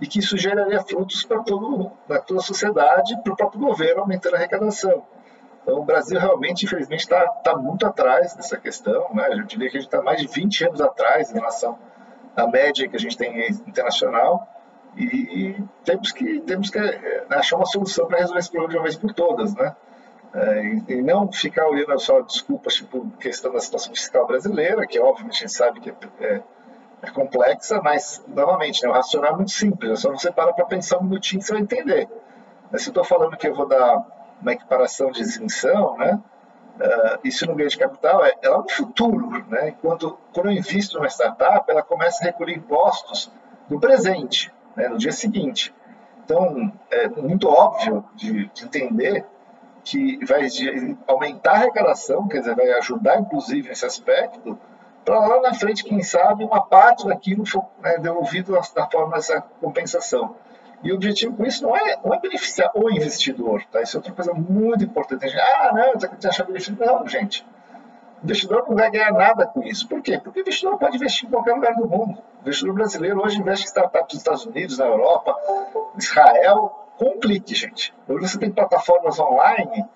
e 0.01 0.07
que 0.07 0.19
isso 0.19 0.37
geraria 0.37 0.81
frutos 0.83 1.25
para 1.25 1.43
toda 1.43 2.41
a 2.41 2.43
sociedade 2.43 3.21
para 3.23 3.33
o 3.33 3.37
próprio 3.37 3.61
governo, 3.61 4.03
aumentando 4.03 4.35
a 4.35 4.39
arrecadação. 4.39 5.05
Então, 5.63 5.79
o 5.79 5.85
Brasil 5.85 6.19
realmente, 6.19 6.65
infelizmente, 6.65 7.01
está 7.01 7.27
tá 7.27 7.57
muito 7.57 7.87
atrás 7.87 8.35
dessa 8.35 8.57
questão. 8.57 9.09
Né? 9.13 9.29
Eu 9.33 9.45
diria 9.45 9.71
que 9.71 9.77
a 9.77 9.81
gente 9.81 9.89
está 9.89 10.03
mais 10.03 10.21
de 10.21 10.27
20 10.27 10.67
anos 10.67 10.81
atrás 10.81 11.31
em 11.31 11.35
relação 11.35 11.79
à 12.35 12.47
média 12.47 12.89
que 12.89 12.97
a 12.97 12.99
gente 12.99 13.17
tem 13.17 13.49
internacional 13.67 14.49
e, 14.97 15.05
e 15.05 15.65
temos 15.85 16.13
que, 16.13 16.41
temos 16.41 16.71
que 16.71 16.79
né, 16.81 17.25
achar 17.31 17.57
uma 17.57 17.67
solução 17.67 18.07
para 18.07 18.19
resolver 18.19 18.41
esse 18.41 18.51
problema 18.51 18.73
de 18.73 18.79
uma 18.79 18.83
vez 18.85 18.97
por 18.97 19.13
todas. 19.13 19.55
Né? 19.55 19.77
É, 20.33 20.63
e 20.89 21.03
não 21.03 21.31
ficar 21.33 21.67
olhando 21.69 21.99
só 21.99 22.21
desculpas, 22.21 22.75
tipo, 22.75 23.11
questão 23.19 23.53
da 23.53 23.59
situação 23.59 23.93
fiscal 23.93 24.27
brasileira, 24.27 24.87
que 24.87 24.99
obviamente 25.01 25.39
a 25.39 25.41
gente 25.41 25.53
sabe 25.53 25.81
que 25.81 25.91
é, 25.91 25.95
é, 26.21 26.43
é 27.03 27.11
complexa, 27.11 27.81
mas, 27.83 28.23
novamente, 28.29 28.83
né, 28.83 28.89
o 28.89 28.93
racional 28.93 29.33
é 29.33 29.37
muito 29.37 29.51
simples, 29.51 29.91
é 29.91 29.97
só 29.97 30.11
você 30.11 30.31
parar 30.31 30.53
para 30.53 30.65
pensar 30.67 30.99
um 30.99 31.05
minutinho 31.05 31.43
você 31.43 31.53
vai 31.53 31.63
entender. 31.63 32.09
Se 32.77 32.89
eu 32.89 32.91
estou 32.91 33.03
falando 33.03 33.37
que 33.37 33.49
eu 33.49 33.55
vou 33.55 33.67
dar 33.67 34.07
uma 34.41 34.53
equiparação 34.53 35.11
de 35.11 35.21
isenção, 35.21 35.97
né, 35.99 36.21
uh, 36.81 37.19
isso 37.25 37.47
no 37.47 37.55
ganho 37.55 37.69
de 37.69 37.77
capital 37.77 38.25
é, 38.25 38.35
é 38.41 38.49
lá 38.49 38.59
no 38.59 38.69
futuro. 38.69 39.45
Né? 39.49 39.71
Enquanto, 39.71 40.17
quando 40.33 40.47
eu 40.47 40.53
invisto 40.53 40.97
numa 40.97 41.09
startup, 41.09 41.69
ela 41.69 41.83
começa 41.83 42.23
a 42.23 42.27
recolher 42.27 42.57
impostos 42.57 43.33
no 43.69 43.81
presente, 43.81 44.53
né? 44.77 44.89
no 44.89 44.97
dia 44.97 45.13
seguinte. 45.13 45.75
Então, 46.25 46.73
é 46.91 47.09
muito 47.09 47.49
óbvio 47.49 48.05
de, 48.15 48.49
de 48.49 48.65
entender 48.65 49.27
que 49.91 50.25
vai 50.25 50.47
aumentar 51.07 51.53
a 51.53 51.55
arrecadação, 51.55 52.29
quer 52.29 52.39
dizer, 52.39 52.55
vai 52.55 52.71
ajudar 52.73 53.19
inclusive 53.19 53.69
nesse 53.69 53.85
aspecto, 53.85 54.59
para 55.05 55.19
lá 55.19 55.41
na 55.41 55.55
frente, 55.55 55.83
quem 55.83 56.03
sabe, 56.03 56.45
uma 56.45 56.63
parte 56.63 57.07
daquilo 57.07 57.45
for 57.45 57.65
né, 57.83 57.99
devolvido 57.99 58.53
da 58.53 58.89
forma 58.89 59.17
dessa 59.17 59.41
compensação. 59.61 60.37
E 60.83 60.93
o 60.93 60.95
objetivo 60.95 61.37
com 61.37 61.45
isso 61.45 61.63
não 61.63 61.77
é, 61.77 61.97
não 62.05 62.15
é 62.15 62.21
beneficiar 62.21 62.71
o 62.75 62.91
investidor, 62.91 63.63
tá? 63.71 63.83
Isso 63.83 63.97
é 63.97 63.99
outra 63.99 64.13
coisa 64.13 64.33
muito 64.33 64.85
importante. 64.85 65.29
Gente, 65.29 65.39
ah, 65.39 65.71
não, 65.75 65.93
você 65.93 66.09
tem 66.09 66.31
achar 66.31 66.45
benefício. 66.45 66.77
Não, 66.79 67.07
gente. 67.07 67.47
O 68.23 68.25
investidor 68.25 68.65
não 68.67 68.77
vai 68.77 68.91
ganhar 68.91 69.13
nada 69.13 69.47
com 69.47 69.63
isso. 69.63 69.87
Por 69.89 70.01
quê? 70.01 70.19
Porque 70.19 70.41
o 70.41 70.43
investidor 70.43 70.79
pode 70.79 70.97
investir 70.97 71.29
em 71.29 71.31
qualquer 71.33 71.55
lugar 71.55 71.75
do 71.75 71.87
mundo. 71.87 72.23
O 72.39 72.43
investidor 72.43 72.75
brasileiro 72.75 73.23
hoje 73.23 73.39
investe 73.39 73.65
em 73.65 73.69
startups 73.69 74.15
nos 74.15 74.23
Estados 74.23 74.47
Unidos, 74.47 74.79
na 74.79 74.87
Europa, 74.87 75.37
Israel, 75.99 76.89
com 77.01 77.17
um 77.17 77.19
clique, 77.19 77.55
gente. 77.55 77.95
Hoje 78.07 78.29
você 78.29 78.39
tem 78.39 78.51
plataformas 78.51 79.19
online 79.19 79.87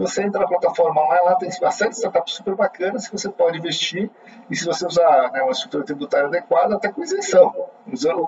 você 0.00 0.22
entra 0.22 0.40
na 0.40 0.46
plataforma 0.46 0.98
online, 1.02 1.26
lá 1.26 1.34
tem 1.34 1.50
de 1.50 1.54
startups 1.54 2.32
super 2.32 2.54
bacanas 2.54 3.06
que 3.06 3.12
você 3.12 3.28
pode 3.28 3.58
investir 3.58 4.10
e 4.48 4.56
se 4.56 4.64
você 4.64 4.86
usar 4.86 5.30
né, 5.30 5.42
uma 5.42 5.52
estrutura 5.52 5.84
tributária 5.84 6.26
adequada, 6.26 6.76
até 6.76 6.90
com 6.90 7.02
isenção, 7.02 7.52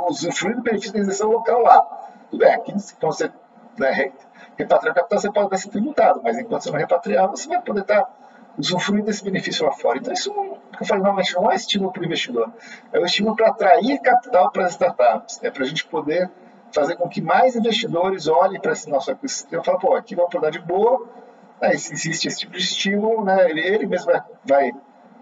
usufruir 0.06 0.54
do 0.54 0.60
benefício 0.60 0.92
da 0.92 0.98
isenção 0.98 1.30
local 1.30 1.62
lá. 1.62 1.80
Tudo 2.30 2.40
bem, 2.40 2.52
aqui 2.52 2.74
quando 3.00 3.14
você 3.14 3.32
né, 3.78 4.12
repatriar 4.58 4.94
capital, 4.94 5.18
você 5.18 5.32
pode 5.32 5.58
ser 5.58 5.70
tributado, 5.70 6.20
mas 6.22 6.36
enquanto 6.38 6.62
você 6.62 6.70
não 6.70 6.78
repatriar, 6.78 7.26
você 7.30 7.48
vai 7.48 7.62
poder 7.62 7.80
estar 7.80 8.06
usufruindo 8.58 9.06
desse 9.06 9.24
benefício 9.24 9.64
lá 9.64 9.72
fora. 9.72 9.96
Então, 9.96 10.12
isso, 10.12 10.30
como 10.30 10.58
eu 10.78 10.86
falei, 10.86 11.02
normalmente 11.02 11.34
não 11.34 11.50
é 11.50 11.54
estímulo 11.54 11.90
para 11.90 12.02
o 12.02 12.04
investidor, 12.04 12.52
é 12.92 13.00
um 13.00 13.06
estímulo 13.06 13.34
para 13.34 13.48
atrair 13.48 13.98
capital 14.02 14.50
para 14.50 14.66
as 14.66 14.72
startups, 14.72 15.40
é 15.42 15.50
para 15.50 15.62
a 15.62 15.66
gente 15.66 15.86
poder 15.86 16.30
fazer 16.72 16.96
com 16.96 17.08
que 17.08 17.20
mais 17.20 17.54
investidores 17.54 18.26
olhem 18.26 18.60
para 18.60 18.72
esse 18.72 18.88
nosso 18.88 19.10
ecossistema 19.10 19.62
e 19.62 19.64
falem, 19.64 19.80
pô, 19.80 19.94
aqui 19.94 20.14
é 20.14 20.16
uma 20.16 20.24
oportunidade 20.24 20.58
boa, 20.60 21.08
né, 21.60 21.70
existe 21.72 22.28
esse 22.28 22.38
tipo 22.40 22.52
de 22.52 22.58
estímulo, 22.58 23.24
né, 23.24 23.50
ele, 23.50 23.60
ele 23.60 23.86
mesmo 23.86 24.10
vai, 24.10 24.22
vai 24.44 24.72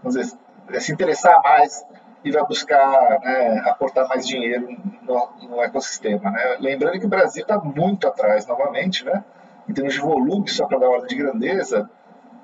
dizer, 0.04 0.36
se 0.80 0.92
interessar 0.92 1.42
mais 1.42 1.84
e 2.24 2.30
vai 2.30 2.44
buscar 2.44 3.20
né, 3.20 3.62
aportar 3.66 4.06
mais 4.08 4.26
dinheiro 4.26 4.68
no, 5.02 5.48
no 5.48 5.62
ecossistema. 5.62 6.30
Né? 6.30 6.56
Lembrando 6.60 6.98
que 7.00 7.06
o 7.06 7.08
Brasil 7.08 7.42
está 7.42 7.58
muito 7.58 8.06
atrás, 8.06 8.46
novamente, 8.46 9.04
né? 9.04 9.24
em 9.68 9.72
termos 9.72 9.94
de 9.94 10.00
volume, 10.00 10.48
só 10.48 10.66
para 10.66 10.78
dar 10.78 10.88
ordem 10.88 11.08
de 11.08 11.14
grandeza, 11.16 11.88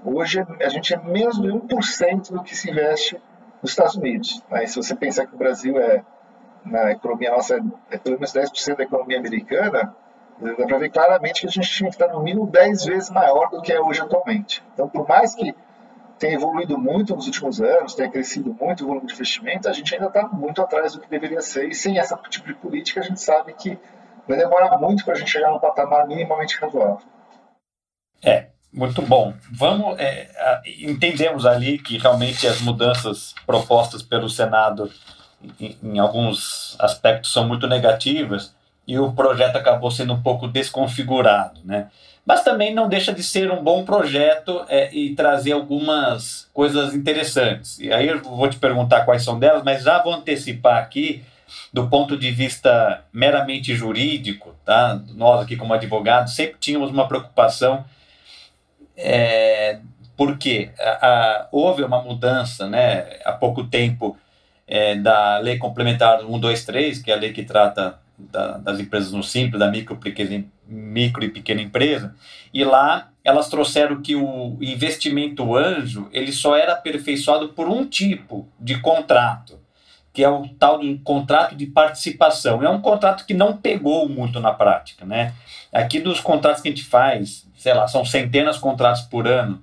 hoje 0.05 0.45
a 0.61 0.69
gente 0.69 0.95
é 0.95 0.99
menos 0.99 1.41
de 1.41 1.49
1% 1.49 2.33
do 2.33 2.43
que 2.43 2.55
se 2.57 2.71
investe 2.71 3.21
nos 3.63 3.73
Estados 3.73 3.97
Unidos. 3.97 4.43
Né? 4.51 4.67
se 4.67 4.77
você 4.77 4.95
pensar 4.95 5.27
que 5.27 5.35
o 5.35 5.39
Brasil 5.39 5.79
é, 5.79 6.05
na 6.67 6.93
economia 6.93 7.31
nossa, 7.31 7.59
é 7.91 7.99
pelo 7.99 8.17
menos 8.17 8.33
10% 8.33 8.77
da 8.77 8.85
economia 8.85 9.19
americana, 9.19 9.95
Dá 10.39 10.67
para 10.67 10.79
ver 10.79 10.91
claramente 10.91 11.41
que 11.41 11.47
a 11.47 11.51
gente 11.51 11.69
tinha 11.71 11.89
que 11.89 11.97
estar 11.97 12.09
no 12.09 12.23
mínimo 12.23 12.47
10 12.47 12.85
vezes 12.85 13.11
maior 13.11 13.49
do 13.49 13.63
que 13.63 13.73
é 13.73 13.81
hoje 13.81 14.01
atualmente. 14.03 14.63
Então, 14.75 14.89
por 14.89 15.09
mais 15.09 15.35
que 15.35 15.55
tenha 16.19 16.35
evoluído 16.35 16.79
muito 16.79 17.15
nos 17.15 17.27
últimos 17.27 17.61
anos, 17.61 17.95
tenha 17.95 18.11
crescido 18.11 18.55
muito 18.61 18.85
o 18.85 18.87
volume 18.87 19.07
de 19.07 19.15
investimento, 19.15 19.69
a 19.69 19.73
gente 19.73 19.95
ainda 19.95 20.09
está 20.09 20.29
muito 20.29 20.61
atrás 20.61 20.95
do 20.95 21.01
que 21.01 21.09
deveria 21.09 21.41
ser. 21.41 21.69
E 21.69 21.75
sem 21.75 21.97
esse 21.97 22.15
tipo 22.29 22.47
de 22.47 22.55
política, 22.55 23.01
a 23.01 23.03
gente 23.03 23.21
sabe 23.21 23.55
que 23.55 23.79
vai 24.29 24.37
demorar 24.37 24.77
muito 24.79 25.05
para 25.05 25.15
a 25.15 25.17
gente 25.17 25.31
chegar 25.31 25.51
num 25.51 25.59
patamar 25.59 26.07
minimamente 26.07 26.59
razoável. 26.61 27.07
É, 28.23 28.49
muito 28.73 29.01
bom. 29.03 29.33
Vamos 29.51 29.99
é, 29.99 30.29
entendemos 30.81 31.47
ali 31.47 31.79
que 31.79 31.97
realmente 31.97 32.47
as 32.47 32.61
mudanças 32.61 33.35
propostas 33.47 34.03
pelo 34.03 34.29
Senado 34.29 34.91
em, 35.61 35.99
alguns 35.99 36.77
aspectos 36.79 37.33
são 37.33 37.47
muito 37.47 37.67
negativas 37.67 38.55
e 38.87 38.99
o 38.99 39.13
projeto 39.13 39.57
acabou 39.57 39.91
sendo 39.91 40.13
um 40.13 40.23
pouco 40.23 40.47
desconfigurado, 40.47 41.61
né? 41.65 41.89
Mas 42.25 42.43
também 42.43 42.75
não 42.75 42.89
deixa 42.89 43.13
de 43.13 43.23
ser 43.23 43.53
um 43.53 43.63
bom 43.63 43.85
projeto 43.85 44.65
é, 44.69 44.93
e 44.93 45.15
trazer 45.15 45.53
algumas 45.53 46.49
coisas 46.53 46.93
interessantes. 46.93 47.79
E 47.79 47.93
aí 47.93 48.09
eu 48.09 48.21
vou 48.21 48.49
te 48.49 48.59
perguntar 48.59 49.05
quais 49.05 49.23
são 49.23 49.39
delas, 49.39 49.63
mas 49.63 49.85
já 49.85 50.03
vou 50.03 50.13
antecipar 50.13 50.79
aqui 50.79 51.23
do 51.73 51.89
ponto 51.89 52.17
de 52.17 52.33
vista 52.33 53.05
meramente 53.13 53.75
jurídico, 53.75 54.57
tá? 54.65 55.01
Nós 55.15 55.43
aqui 55.43 55.57
como 55.57 55.73
advogados 55.73 56.35
sempre 56.35 56.57
tínhamos 56.59 56.91
uma 56.91 57.07
preocupação 57.07 57.85
é, 58.97 59.79
porque 60.17 60.71
a, 60.79 61.07
a, 61.07 61.49
houve 61.53 61.85
uma 61.85 62.01
mudança, 62.01 62.67
né, 62.67 63.21
há 63.25 63.33
pouco 63.33 63.65
tempo 63.65 64.17
é, 64.67 64.97
da 64.97 65.39
Lei 65.39 65.59
Complementar 65.59 66.21
123, 66.21 67.03
que 67.03 67.11
é 67.11 67.15
a 67.15 67.19
lei 67.19 67.33
que 67.33 67.45
trata 67.45 67.99
da, 68.19 68.59
das 68.59 68.81
empresas 68.81 69.13
no 69.13 69.23
Simples, 69.23 69.59
da 69.59 69.71
micro, 69.71 69.97
pequena, 69.97 70.45
micro 70.67 71.25
e 71.25 71.29
pequena 71.29 71.61
empresa, 71.61 72.15
e 72.53 72.65
lá 72.65 73.11
elas 73.23 73.49
trouxeram 73.49 74.01
que 74.01 74.15
o 74.15 74.57
investimento 74.61 75.57
anjo 75.57 76.09
ele 76.13 76.33
só 76.33 76.57
era 76.57 76.73
aperfeiçoado 76.73 77.51
por 77.51 77.69
um 77.69 77.85
tipo 77.85 78.49
de 78.59 78.81
contrato, 78.81 79.61
que 80.13 80.25
é 80.25 80.29
o 80.29 80.49
tal 80.49 80.79
do 80.79 80.99
contrato 81.01 81.55
de 81.55 81.67
participação. 81.67 82.63
É 82.63 82.71
um 82.71 82.81
contrato 82.81 83.27
que 83.27 83.35
não 83.35 83.57
pegou 83.57 84.09
muito 84.09 84.41
na 84.41 84.53
prática, 84.53 85.05
né? 85.05 85.35
Aqui 85.73 86.01
dos 86.01 86.21
contratos 86.21 86.63
que 86.63 86.69
a 86.69 86.71
gente 86.71 86.85
faz, 86.85 87.47
sei 87.59 87.75
lá, 87.75 87.87
são 87.87 88.05
centenas 88.05 88.55
de 88.55 88.63
contratos 88.63 89.03
por 89.03 89.27
ano 89.27 89.63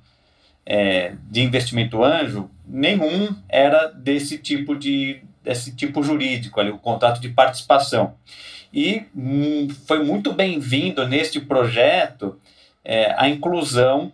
é, 0.65 1.15
de 1.29 1.41
investimento 1.41 2.03
anjo, 2.03 2.49
nenhum 2.73 3.35
era 3.47 3.87
desse 3.87 4.39
tipo 4.39 4.75
de 4.75 5.21
desse 5.43 5.75
tipo 5.75 6.01
jurídico, 6.01 6.59
ali, 6.59 6.71
o 6.71 6.77
contrato 6.77 7.19
de 7.19 7.27
participação. 7.27 8.13
E 8.73 9.03
hum, 9.13 9.67
foi 9.85 10.01
muito 10.01 10.31
bem-vindo 10.31 11.05
neste 11.05 11.39
projeto 11.39 12.39
é, 12.83 13.13
a 13.17 13.27
inclusão 13.27 14.11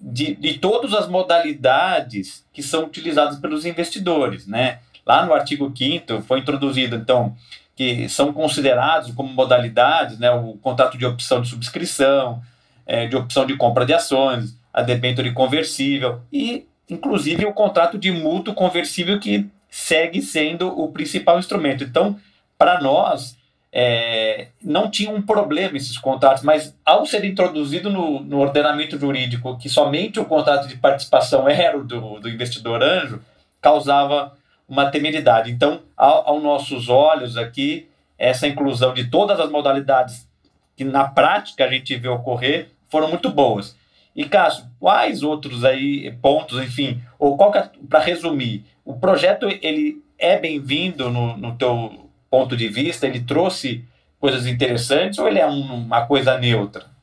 de, 0.00 0.34
de 0.34 0.58
todas 0.58 0.94
as 0.94 1.06
modalidades 1.06 2.44
que 2.50 2.62
são 2.62 2.84
utilizadas 2.84 3.38
pelos 3.38 3.66
investidores. 3.66 4.46
Né? 4.46 4.78
Lá 5.06 5.24
no 5.24 5.34
artigo 5.34 5.70
5 5.76 6.22
foi 6.22 6.40
introduzido, 6.40 6.96
então, 6.96 7.36
que 7.76 8.08
são 8.08 8.32
considerados 8.32 9.12
como 9.12 9.32
modalidades 9.32 10.18
né, 10.18 10.30
o 10.30 10.54
contrato 10.54 10.96
de 10.96 11.04
opção 11.04 11.42
de 11.42 11.48
subscrição, 11.48 12.42
é, 12.86 13.06
de 13.06 13.16
opção 13.16 13.46
de 13.46 13.54
compra 13.54 13.84
de 13.84 13.92
ações, 13.92 14.58
a 14.72 14.82
debênture 14.82 15.30
conversível 15.32 16.22
e, 16.32 16.66
inclusive, 16.88 17.44
o 17.44 17.52
contrato 17.52 17.98
de 17.98 18.10
mútuo 18.10 18.54
conversível 18.54 19.18
que 19.18 19.48
segue 19.70 20.22
sendo 20.22 20.68
o 20.68 20.92
principal 20.92 21.38
instrumento. 21.38 21.82
Então, 21.82 22.18
para 22.56 22.80
nós, 22.80 23.36
é, 23.72 24.48
não 24.62 24.88
tinha 24.88 25.10
um 25.10 25.20
problema 25.20 25.76
esses 25.76 25.98
contratos, 25.98 26.44
mas 26.44 26.76
ao 26.84 27.04
ser 27.04 27.24
introduzido 27.24 27.90
no, 27.90 28.20
no, 28.20 28.38
ordenamento 28.38 28.96
jurídico 28.96 29.58
que 29.58 29.68
somente 29.68 30.20
o 30.20 30.24
contrato 30.24 30.68
de 30.68 30.76
participação 30.76 31.48
era 31.48 31.76
o 31.76 31.82
do, 31.82 32.20
do 32.20 32.28
investidor 32.28 32.84
anjo, 32.84 33.20
causava 33.60 34.36
uma 34.68 34.90
temeridade. 34.90 35.50
Então, 35.50 35.82
ao, 35.96 36.28
aos 36.28 36.42
nossos 36.42 36.88
olhos 36.88 37.36
aqui, 37.36 37.88
essa 38.16 38.46
inclusão 38.46 38.94
de 38.94 39.10
todas 39.10 39.40
as 39.40 39.50
modalidades 39.50 40.28
que 40.76 40.84
na 40.84 41.08
prática 41.08 41.64
a 41.64 41.68
gente 41.68 41.96
vê 41.96 42.08
ocorrer 42.08 42.68
foram 42.88 43.08
muito 43.08 43.28
boas. 43.28 43.76
E 44.14 44.24
Cássio, 44.24 44.66
quais 44.78 45.22
outros 45.22 45.64
aí 45.64 46.12
pontos, 46.22 46.62
enfim, 46.62 47.02
ou 47.18 47.36
qual 47.36 47.54
é, 47.54 47.68
para 47.88 47.98
resumir, 47.98 48.64
o 48.84 48.94
projeto 48.94 49.48
ele 49.62 50.02
é 50.18 50.38
bem-vindo 50.38 51.10
no, 51.10 51.36
no 51.36 51.56
teu 51.56 52.08
ponto 52.30 52.56
de 52.56 52.68
vista? 52.68 53.06
Ele 53.06 53.20
trouxe 53.20 53.84
coisas 54.20 54.46
interessantes 54.46 55.18
ou 55.18 55.26
ele 55.26 55.40
é 55.40 55.46
um, 55.46 55.84
uma 55.84 56.06
coisa 56.06 56.38
neutra? 56.38 56.94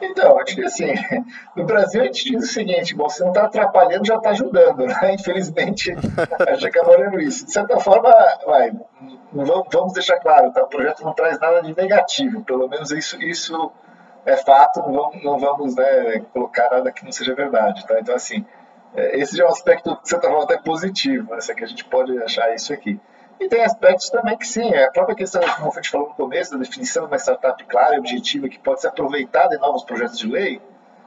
Então, 0.00 0.38
acho 0.38 0.54
que 0.54 0.64
assim, 0.64 0.94
no 1.56 1.64
Brasil 1.64 2.02
a 2.02 2.04
gente 2.04 2.30
diz 2.30 2.44
o 2.44 2.52
seguinte, 2.52 2.94
bom, 2.94 3.08
você 3.08 3.22
não 3.22 3.30
está 3.30 3.44
atrapalhando, 3.44 4.06
já 4.06 4.16
está 4.16 4.30
ajudando, 4.30 4.86
né? 4.86 5.14
Infelizmente, 5.14 5.92
a 5.92 6.54
gente 6.54 6.66
acaba 6.66 6.90
olhando 6.90 7.20
isso. 7.20 7.46
De 7.46 7.52
certa 7.52 7.78
forma, 7.80 8.10
vai, 8.46 8.72
vamos 9.32 9.92
deixar 9.92 10.18
claro, 10.20 10.52
tá? 10.52 10.64
o 10.64 10.68
projeto 10.68 11.02
não 11.02 11.14
traz 11.14 11.38
nada 11.38 11.62
de 11.62 11.74
negativo, 11.74 12.44
pelo 12.44 12.68
menos 12.68 12.90
isso, 12.90 13.20
isso 13.22 13.72
é 14.26 14.36
fato, 14.36 14.80
não 14.80 14.92
vamos, 14.92 15.22
não 15.22 15.38
vamos 15.38 15.76
né, 15.76 16.20
colocar 16.32 16.68
nada 16.68 16.90
que 16.90 17.04
não 17.04 17.12
seja 17.12 17.34
verdade, 17.34 17.86
tá? 17.86 17.98
Então, 18.00 18.14
assim, 18.14 18.44
é, 18.94 19.18
esse 19.20 19.36
já 19.36 19.44
é 19.44 19.46
um 19.46 19.50
aspecto, 19.50 19.96
de 20.02 20.08
certa 20.08 20.28
forma, 20.28 20.42
até 20.42 20.58
positivo, 20.58 21.32
né? 21.32 21.38
que 21.56 21.64
a 21.64 21.66
gente 21.66 21.84
pode 21.84 22.18
achar 22.18 22.52
isso 22.52 22.72
aqui. 22.72 23.00
E 23.38 23.48
tem 23.48 23.62
aspectos 23.62 24.10
também 24.10 24.36
que 24.36 24.46
sim, 24.46 24.74
a 24.74 24.90
própria 24.90 25.14
questão, 25.14 25.40
como 25.56 25.70
a 25.70 25.74
gente 25.74 25.90
falou 25.90 26.08
no 26.08 26.14
começo, 26.14 26.52
da 26.52 26.58
definição 26.58 27.04
de 27.04 27.12
uma 27.12 27.18
startup 27.18 27.62
clara 27.66 27.94
e 27.94 27.98
objetiva 27.98 28.48
que 28.48 28.58
pode 28.58 28.80
ser 28.80 28.88
aproveitada 28.88 29.54
em 29.54 29.58
novos 29.58 29.84
projetos 29.84 30.18
de 30.18 30.26
lei, 30.26 30.60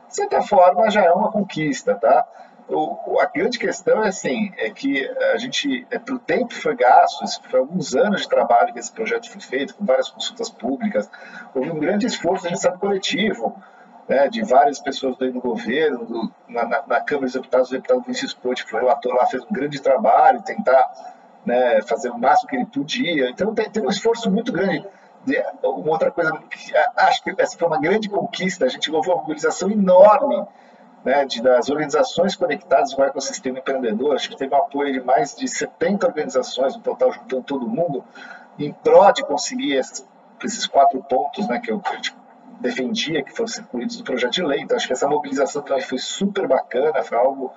de 0.08 0.16
certa 0.16 0.42
forma 0.42 0.90
já 0.90 1.04
é 1.04 1.12
uma 1.12 1.32
conquista, 1.32 1.96
tá? 1.96 2.26
O, 2.70 3.20
a 3.20 3.26
grande 3.26 3.58
questão 3.58 4.04
é 4.04 4.10
assim, 4.10 4.52
é 4.58 4.70
que 4.70 5.08
a 5.34 5.38
gente, 5.38 5.88
é, 5.90 5.98
pelo 5.98 6.20
tempo 6.20 6.54
foi 6.54 6.76
gasto, 6.76 7.26
foi 7.50 7.60
alguns 7.60 7.96
anos 7.96 8.22
de 8.22 8.30
trabalho 8.30 8.72
que 8.72 8.80
esse 8.80 8.92
projeto 8.92 9.30
foi 9.30 9.42
feito, 9.42 9.76
com 9.76 9.86
várias 9.86 10.10
consultas 10.10 10.50
públicas, 10.50 11.10
houve 11.54 11.72
um 11.72 11.80
grande 11.80 12.06
esforço, 12.06 12.46
a 12.46 12.50
gente 12.50 12.62
sabe, 12.62 12.78
coletivo, 12.78 13.56
né, 14.08 14.28
de 14.28 14.44
várias 14.44 14.80
pessoas 14.80 15.18
do 15.18 15.32
governo, 15.34 16.06
do, 16.06 16.32
na, 16.48 16.66
na, 16.66 16.84
na, 16.86 17.02
Câmara 17.02 17.26
dos 17.26 17.34
Deputados, 17.34 17.70
o 17.70 17.74
deputado 17.74 18.02
Vinícius 18.02 18.34
Pote, 18.34 18.66
que 18.66 18.72
foi 18.72 18.84
o 18.84 18.90
ator 18.90 19.16
lá, 19.16 19.26
fez 19.26 19.44
um 19.44 19.54
grande 19.54 19.82
trabalho, 19.82 20.42
tentar 20.44 20.92
né, 21.46 21.82
fazer 21.84 22.10
o 22.10 22.18
máximo 22.18 22.50
que 22.50 22.56
ele 22.56 22.66
podia. 22.66 23.30
Então 23.30 23.54
tem, 23.54 23.70
tem 23.70 23.84
um 23.84 23.90
esforço 23.90 24.30
muito 24.30 24.52
grande. 24.52 24.86
De, 25.26 25.40
uma 25.64 25.92
outra 25.92 26.10
coisa, 26.10 26.32
acho 26.98 27.24
que 27.24 27.36
essa 27.38 27.58
foi 27.58 27.68
uma 27.68 27.80
grande 27.80 28.10
conquista, 28.10 28.66
a 28.66 28.70
gente 28.70 28.92
houve 28.92 29.10
uma 29.10 29.18
mobilização 29.18 29.70
enorme 29.70 30.44
né, 31.04 31.26
de, 31.26 31.42
das 31.42 31.70
organizações 31.70 32.36
conectadas 32.36 32.94
com 32.94 33.02
o 33.02 33.06
ecossistema 33.06 33.60
empreendedor, 33.60 34.16
acho 34.16 34.30
que 34.30 34.38
teve 34.38 34.54
um 34.54 34.58
apoio 34.58 34.94
de 34.94 35.02
mais 35.02 35.36
de 35.36 35.48
70 35.48 36.08
organizações, 36.08 36.76
no 36.76 36.82
total 36.82 37.12
juntando 37.12 37.44
todo 37.44 37.68
mundo, 37.68 38.04
em 38.58 38.74
prol 38.74 39.12
de 39.14 39.24
conseguir 39.24 39.74
esses, 39.74 40.06
esses 40.44 40.68
quatro 40.68 41.02
pontos 41.04 41.48
né, 41.48 41.60
que 41.60 41.72
eu, 41.72 41.82
defendia 42.60 43.24
que 43.24 43.32
fossem 43.32 43.64
incluídos 43.64 43.98
no 43.98 44.04
projeto 44.04 44.34
de 44.34 44.44
lei. 44.44 44.62
Então, 44.62 44.76
acho 44.76 44.88
que 44.88 44.94
essa 44.94 45.08
mobilização 45.08 45.62
também 45.62 45.84
foi 45.84 45.98
super 45.98 46.48
bacana, 46.48 47.02
foi 47.04 47.18
algo 47.18 47.54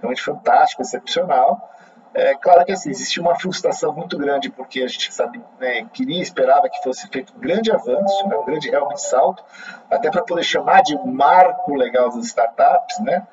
realmente 0.00 0.22
fantástico, 0.22 0.82
excepcional. 0.82 1.73
É 2.16 2.32
claro 2.34 2.64
que 2.64 2.70
assim, 2.70 2.90
existia 2.90 3.20
uma 3.20 3.34
frustração 3.34 3.92
muito 3.92 4.16
grande, 4.16 4.48
porque 4.48 4.82
a 4.82 4.86
gente 4.86 5.12
sabe, 5.12 5.42
né, 5.58 5.84
queria 5.92 6.22
esperava 6.22 6.68
que 6.68 6.80
fosse 6.80 7.08
feito 7.08 7.34
um 7.36 7.40
grande 7.40 7.72
avanço, 7.72 8.28
né, 8.28 8.36
um 8.36 8.44
grande 8.44 8.70
realmente 8.70 9.02
salto, 9.02 9.42
até 9.90 10.08
para 10.10 10.22
poder 10.22 10.44
chamar 10.44 10.82
de 10.82 10.96
marco 11.04 11.74
legal 11.74 12.10
das 12.10 12.26
startups, 12.26 13.00
né, 13.00 13.26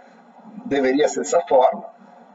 deveria 0.65 1.07
ser 1.07 1.19
dessa 1.19 1.41
forma. 1.41 1.85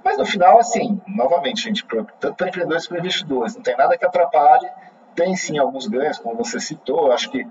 Mas 0.05 0.19
no 0.19 0.25
final, 0.25 0.61
assim, 0.61 1.01
novamente, 1.09 1.63
gente, 1.63 1.85
tanto 2.21 2.37
para 2.37 2.49
empreendedores 2.49 2.87
como 2.87 3.01
para 3.01 3.09
investidores, 3.09 3.57
não 3.57 3.63
tem 3.63 3.77
nada 3.77 3.99
que 3.99 4.07
atrapalhe, 4.07 4.71
tem 5.17 5.35
sim 5.35 5.59
alguns 5.59 5.89
ganhos, 5.89 6.19
como 6.21 6.37
você 6.37 6.61
citou, 6.61 7.11
acho 7.11 7.29
que 7.29 7.45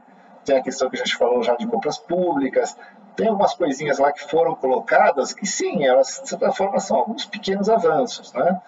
tem 0.46 0.58
a 0.58 0.64
questão 0.64 0.90
que 0.90 0.96
a 0.96 1.00
gente 1.00 1.18
falou 1.18 1.44
já 1.44 1.54
de 1.56 1.68
compras 1.68 1.98
públicas, 1.98 2.78
tem 3.16 3.28
algumas 3.28 3.54
coisinhas 3.54 3.98
lá 3.98 4.14
que 4.14 4.30
foram 4.30 4.56
colocadas 4.56 5.34
que 5.34 5.46
sim, 5.46 5.86
elas 5.86 6.22
de 6.24 6.30
certa 6.30 6.52
forma 6.54 6.80
são 6.80 6.98
alguns 6.98 7.26
pequenos 7.26 7.70
avanços, 7.70 8.32
né? 8.32 8.62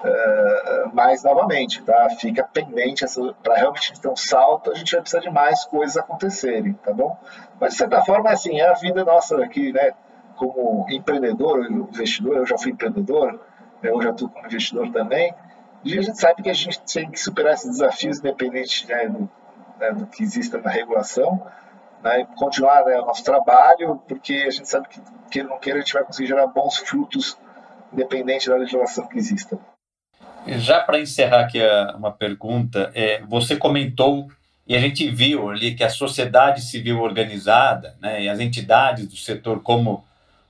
Uh, 0.00 0.90
mas 0.92 1.22
novamente, 1.22 1.82
tá? 1.82 2.08
Fica 2.18 2.44
pendente 2.44 3.04
para 3.42 3.56
realmente 3.56 4.00
ter 4.00 4.08
um 4.08 4.16
salto, 4.16 4.70
a 4.70 4.74
gente 4.74 4.92
vai 4.92 5.00
precisar 5.00 5.20
de 5.20 5.30
mais 5.30 5.64
coisas 5.64 5.96
acontecerem, 5.96 6.72
tá 6.74 6.92
bom? 6.92 7.16
Mas 7.60 7.72
de 7.72 7.78
certa 7.78 8.02
forma, 8.02 8.30
assim, 8.30 8.60
é 8.60 8.68
a 8.68 8.74
vida 8.74 9.04
nossa 9.04 9.42
aqui, 9.42 9.72
né? 9.72 9.92
Como 10.36 10.86
empreendedor, 10.88 11.70
investidor, 11.70 12.36
eu 12.36 12.46
já 12.46 12.58
fui 12.58 12.72
empreendedor, 12.72 13.32
né? 13.32 13.38
eu 13.82 14.00
já 14.02 14.10
estou 14.10 14.28
como 14.28 14.46
investidor 14.46 14.90
também. 14.90 15.34
E 15.84 15.98
a 15.98 16.02
gente 16.02 16.18
sabe 16.18 16.42
que 16.42 16.50
a 16.50 16.54
gente 16.54 16.80
tem 16.80 17.10
que 17.10 17.18
superar 17.18 17.54
esses 17.54 17.70
desafios 17.70 18.18
independente 18.18 18.86
né, 18.86 19.08
do, 19.08 19.28
né, 19.78 19.92
do 19.92 20.06
que 20.06 20.22
exista 20.22 20.58
na 20.58 20.70
regulação, 20.70 21.44
né, 22.02 22.20
e 22.20 22.26
continuar 22.36 22.84
né, 22.84 23.00
o 23.00 23.06
nosso 23.06 23.24
trabalho, 23.24 24.00
porque 24.06 24.44
a 24.46 24.50
gente 24.50 24.68
sabe 24.68 24.88
que, 24.88 25.00
queira 25.30 25.48
ou 25.48 25.54
não 25.54 25.60
queira, 25.60 25.78
a 25.78 25.82
gente 25.82 25.92
vai 25.92 26.04
conseguir 26.04 26.28
gerar 26.28 26.46
bons 26.46 26.76
frutos, 26.76 27.36
independente 27.92 28.48
da 28.48 28.56
legislação 28.56 29.06
que 29.06 29.18
exista. 29.18 29.58
Já 30.46 30.80
para 30.80 31.00
encerrar 31.00 31.40
aqui 31.40 31.58
uma 31.96 32.10
pergunta, 32.10 32.90
é, 32.94 33.22
você 33.28 33.56
comentou 33.56 34.28
e 34.66 34.74
a 34.74 34.78
gente 34.78 35.08
viu 35.10 35.50
ali 35.50 35.74
que 35.74 35.84
a 35.84 35.90
sociedade 35.90 36.62
civil 36.62 37.00
organizada, 37.00 37.96
né, 38.00 38.22
e 38.22 38.28
as 38.28 38.40
entidades 38.40 39.06
do 39.06 39.16
setor 39.16 39.62
como 39.62 40.04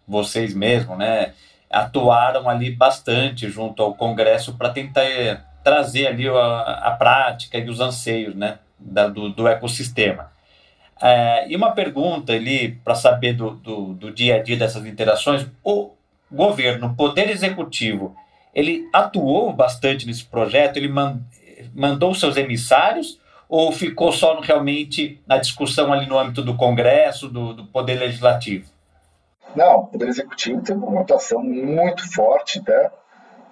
vocês 0.06 0.54
mesmos, 0.54 0.98
né, 0.98 1.32
atuaram 1.70 2.48
ali 2.48 2.70
bastante 2.70 3.48
junto 3.48 3.82
ao 3.82 3.94
Congresso 3.94 4.54
para 4.54 4.70
tentar 4.70 5.04
é, 5.04 5.40
trazer 5.64 6.06
ali 6.06 6.28
a, 6.28 6.60
a 6.84 6.90
prática 6.92 7.58
e 7.58 7.68
os 7.68 7.80
anseios, 7.80 8.34
né, 8.34 8.58
da, 8.78 9.08
do, 9.08 9.30
do, 9.30 9.48
ecossistema. 9.48 10.30
É, 11.00 11.48
e 11.48 11.56
uma 11.56 11.72
pergunta 11.72 12.32
ali 12.32 12.72
para 12.84 12.94
saber 12.94 13.32
do, 13.32 13.52
do, 13.52 13.94
do, 13.94 14.12
dia 14.12 14.36
a 14.36 14.42
dia 14.42 14.56
dessas 14.56 14.84
interações: 14.86 15.46
o 15.64 15.92
governo, 16.30 16.88
o 16.88 16.94
poder 16.94 17.30
executivo, 17.30 18.14
ele 18.54 18.88
atuou 18.92 19.52
bastante 19.52 20.06
nesse 20.06 20.24
projeto? 20.24 20.76
Ele 20.76 20.88
man, 20.88 21.20
mandou 21.74 22.14
seus 22.14 22.36
emissários 22.36 23.20
ou 23.48 23.70
ficou 23.70 24.12
só 24.12 24.40
realmente 24.40 25.20
na 25.26 25.38
discussão 25.38 25.92
ali 25.92 26.06
no 26.06 26.18
âmbito 26.18 26.42
do 26.42 26.56
Congresso, 26.56 27.28
do, 27.28 27.52
do 27.52 27.66
Poder 27.66 27.98
Legislativo? 27.98 28.70
Não, 29.54 29.80
o 29.80 29.86
Poder 29.88 30.08
Executivo 30.08 30.62
teve 30.62 30.78
uma 30.78 31.02
atuação 31.02 31.42
muito 31.42 32.10
forte, 32.14 32.62
tá? 32.62 32.90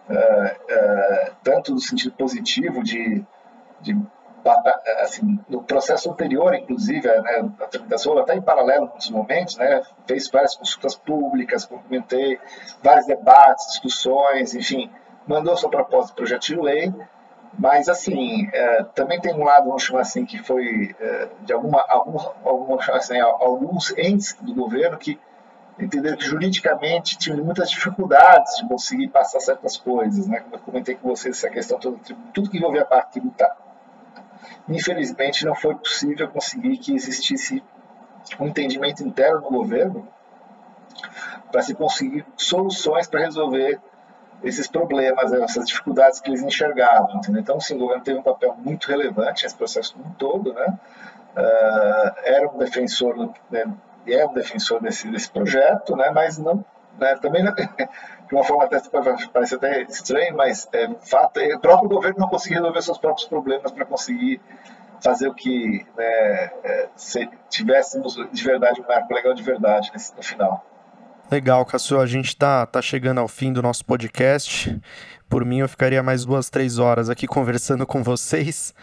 É, 0.09 0.57
é, 0.69 1.33
tanto 1.45 1.73
no 1.73 1.79
sentido 1.79 2.13
positivo 2.13 2.83
de, 2.83 3.23
de 3.81 3.95
assim, 5.03 5.39
no 5.49 5.63
processo 5.63 6.11
anterior, 6.11 6.55
inclusive, 6.55 7.07
né, 7.07 7.51
a 7.61 7.67
tramitação 7.67 8.19
está 8.21 8.35
em 8.35 8.43
paralelo 8.43 8.91
nos 8.95 9.11
momentos, 9.11 9.57
né, 9.57 9.83
fez 10.07 10.29
várias 10.31 10.57
consultas 10.57 10.97
públicas, 10.97 11.65
cumprimentei 11.65 12.39
vários 12.83 13.07
debates, 13.07 13.67
discussões, 13.69 14.55
enfim, 14.55 14.91
mandou 15.27 15.57
sua 15.57 15.71
proposta 15.71 16.09
de 16.09 16.15
projeto 16.15 16.47
de 16.47 16.57
lei, 16.57 16.93
mas, 17.59 17.89
assim, 17.89 18.49
é, 18.53 18.85
também 18.95 19.21
tem 19.21 19.35
um 19.35 19.45
lado, 19.45 19.67
vamos 19.67 19.83
chamar 19.83 20.03
assim, 20.03 20.25
que 20.25 20.39
foi 20.39 20.95
é, 21.01 21.29
de 21.43 21.53
alguma, 21.53 21.85
algum, 21.89 22.79
assim, 22.93 23.19
alguns 23.19 23.97
entes 23.99 24.37
do 24.41 24.55
governo 24.55 24.97
que 24.97 25.19
entenderam 25.79 26.17
que 26.17 26.25
juridicamente 26.25 27.19
tinham 27.19 27.43
muitas 27.43 27.71
dificuldades 27.71 28.57
de 28.57 28.69
conseguir 28.69 29.09
passar 29.09 29.41
certas 29.41 29.77
coisas, 29.77 30.27
né? 30.27 30.41
Como 30.41 30.55
eu 30.55 30.61
comentei 30.61 30.95
com 30.95 31.09
vocês, 31.09 31.37
essa 31.37 31.49
questão 31.49 31.79
toda, 31.79 31.99
tudo 32.33 32.51
que 32.51 32.59
envolvia 32.59 32.83
a 32.83 32.87
parte 32.87 33.13
tributária 33.13 33.57
Infelizmente, 34.69 35.45
não 35.45 35.55
foi 35.55 35.75
possível 35.75 36.29
conseguir 36.29 36.77
que 36.79 36.95
existisse 36.95 37.63
um 38.39 38.47
entendimento 38.47 39.03
interno 39.03 39.41
no 39.41 39.51
governo 39.51 40.09
para 41.51 41.63
se 41.63 41.75
conseguir 41.75 42.25
soluções 42.37 43.07
para 43.07 43.21
resolver 43.21 43.81
esses 44.43 44.67
problemas, 44.67 45.33
essas 45.33 45.67
dificuldades 45.67 46.21
que 46.21 46.31
eles 46.31 46.43
enxergavam. 46.43 47.17
Entendeu? 47.17 47.41
Então, 47.41 47.61
sim, 47.61 47.75
o 47.75 47.79
governo 47.79 48.03
teve 48.03 48.19
um 48.19 48.23
papel 48.23 48.55
muito 48.57 48.89
relevante 48.89 49.45
nesse 49.45 49.57
processo 49.57 49.95
como 49.95 50.07
um 50.07 50.13
todo, 50.13 50.53
né? 50.53 50.79
Uh, 51.37 52.13
era 52.25 52.49
um 52.49 52.59
defensor, 52.59 53.17
né, 53.51 53.65
é 54.07 54.27
um 54.27 54.33
defensor 54.33 54.83
desse, 54.83 55.09
desse 55.09 55.31
projeto, 55.31 55.95
né, 55.95 56.11
mas 56.11 56.39
não, 56.39 56.65
né, 56.99 57.15
também 57.23 57.45
não, 57.45 57.55
de 58.31 58.37
uma 58.37 58.45
forma 58.45 58.65
até 58.65 58.81
parece 59.33 59.57
até 59.57 59.83
estranho, 59.83 60.37
mas 60.37 60.69
é, 60.73 60.89
fato, 61.01 61.41
é, 61.41 61.57
o 61.57 61.59
próprio 61.59 61.89
governo 61.89 62.21
não 62.21 62.29
conseguiu 62.29 62.59
resolver 62.59 62.83
seus 62.83 62.99
próprios 62.99 63.29
problemas 63.29 63.73
para 63.73 63.85
conseguir 63.85 64.41
fazer 65.03 65.27
o 65.27 65.35
que 65.35 65.85
né, 65.97 66.51
é, 66.63 66.89
se 66.95 67.29
tivéssemos 67.49 68.15
de 68.31 68.45
verdade 68.45 68.81
um 68.81 68.87
marco 68.87 69.13
legal 69.13 69.35
de 69.35 69.43
verdade 69.43 69.91
nesse, 69.93 70.17
no 70.17 70.23
final. 70.23 70.65
Legal, 71.29 71.65
Cassio. 71.65 72.01
A 72.01 72.07
gente 72.07 72.29
está 72.29 72.67
tá 72.67 72.81
chegando 72.81 73.19
ao 73.19 73.27
fim 73.27 73.53
do 73.53 73.63
nosso 73.63 73.85
podcast. 73.85 74.81
Por 75.29 75.45
mim, 75.45 75.59
eu 75.59 75.69
ficaria 75.69 76.03
mais 76.03 76.25
duas, 76.25 76.51
três 76.51 76.79
horas 76.79 77.11
aqui 77.11 77.27
conversando 77.27 77.85
com 77.87 78.03
vocês. 78.03 78.75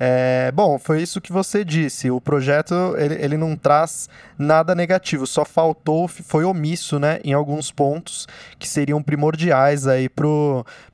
É, 0.00 0.52
bom, 0.52 0.78
foi 0.78 1.02
isso 1.02 1.20
que 1.20 1.32
você 1.32 1.64
disse. 1.64 2.10
O 2.10 2.20
projeto 2.20 2.74
ele, 2.96 3.14
ele 3.14 3.36
não 3.36 3.56
traz 3.56 4.08
nada 4.38 4.74
negativo, 4.74 5.26
só 5.26 5.44
faltou, 5.44 6.06
foi 6.06 6.44
omisso, 6.44 6.98
né, 6.98 7.18
em 7.24 7.32
alguns 7.32 7.72
pontos 7.72 8.28
que 8.58 8.68
seriam 8.68 9.02
primordiais 9.02 9.84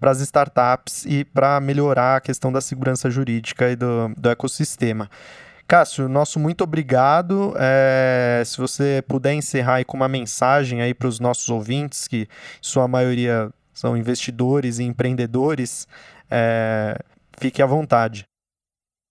para 0.00 0.10
as 0.10 0.20
startups 0.20 1.04
e 1.04 1.24
para 1.24 1.60
melhorar 1.60 2.16
a 2.16 2.20
questão 2.20 2.50
da 2.50 2.60
segurança 2.60 3.10
jurídica 3.10 3.70
e 3.70 3.76
do, 3.76 4.10
do 4.16 4.30
ecossistema. 4.30 5.10
Cássio, 5.66 6.08
nosso 6.08 6.38
muito 6.38 6.62
obrigado. 6.62 7.54
É, 7.58 8.42
se 8.44 8.58
você 8.58 9.02
puder 9.06 9.34
encerrar 9.34 9.76
aí 9.76 9.84
com 9.84 9.96
uma 9.96 10.08
mensagem 10.08 10.82
aí 10.82 10.94
para 10.94 11.08
os 11.08 11.20
nossos 11.20 11.48
ouvintes, 11.48 12.06
que 12.06 12.28
sua 12.60 12.86
maioria 12.86 13.50
são 13.72 13.96
investidores 13.96 14.78
e 14.78 14.84
empreendedores, 14.84 15.88
é, 16.30 16.98
fique 17.38 17.62
à 17.62 17.66
vontade. 17.66 18.26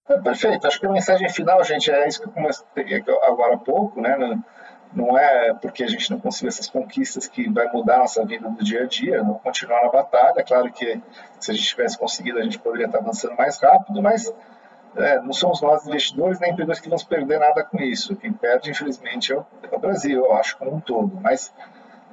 É, 0.09 0.17
perfeito. 0.17 0.67
Acho 0.67 0.79
que 0.79 0.85
a 0.85 0.91
mensagem 0.91 1.29
final, 1.29 1.63
gente, 1.63 1.89
é 1.89 2.07
isso 2.07 2.21
que 2.21 2.27
eu 2.27 2.31
comecei 2.31 3.03
agora 3.23 3.55
há 3.55 3.57
pouco, 3.57 4.01
né? 4.01 4.17
Não 4.93 5.17
é 5.17 5.53
porque 5.55 5.83
a 5.83 5.87
gente 5.87 6.11
não 6.11 6.19
conseguiu 6.19 6.49
essas 6.49 6.69
conquistas 6.69 7.27
que 7.27 7.49
vai 7.49 7.71
mudar 7.71 7.95
a 7.95 7.99
nossa 7.99 8.23
vida 8.25 8.47
do 8.47 8.63
dia 8.63 8.83
a 8.83 8.85
dia, 8.85 9.23
não 9.23 9.35
continuar 9.35 9.81
na 9.83 9.89
batalha. 9.89 10.43
Claro 10.43 10.71
que 10.71 11.01
se 11.39 11.51
a 11.51 11.53
gente 11.53 11.65
tivesse 11.65 11.97
conseguido, 11.97 12.37
a 12.37 12.43
gente 12.43 12.59
poderia 12.59 12.85
estar 12.85 12.99
avançando 12.99 13.35
mais 13.35 13.59
rápido, 13.59 14.01
mas 14.03 14.31
é, 14.95 15.19
não 15.21 15.33
somos 15.33 15.61
nós 15.61 15.87
investidores 15.87 16.39
nem 16.39 16.51
empreendedores 16.51 16.81
que 16.81 16.89
vamos 16.89 17.03
perder 17.03 17.39
nada 17.39 17.63
com 17.63 17.79
isso. 17.79 18.15
Quem 18.15 18.31
perde, 18.31 18.69
infelizmente, 18.69 19.31
é 19.31 19.37
o, 19.37 19.45
é 19.71 19.75
o 19.75 19.79
Brasil, 19.79 20.25
eu 20.25 20.33
acho, 20.33 20.57
como 20.57 20.75
um 20.75 20.79
todo. 20.79 21.17
Mas 21.21 21.51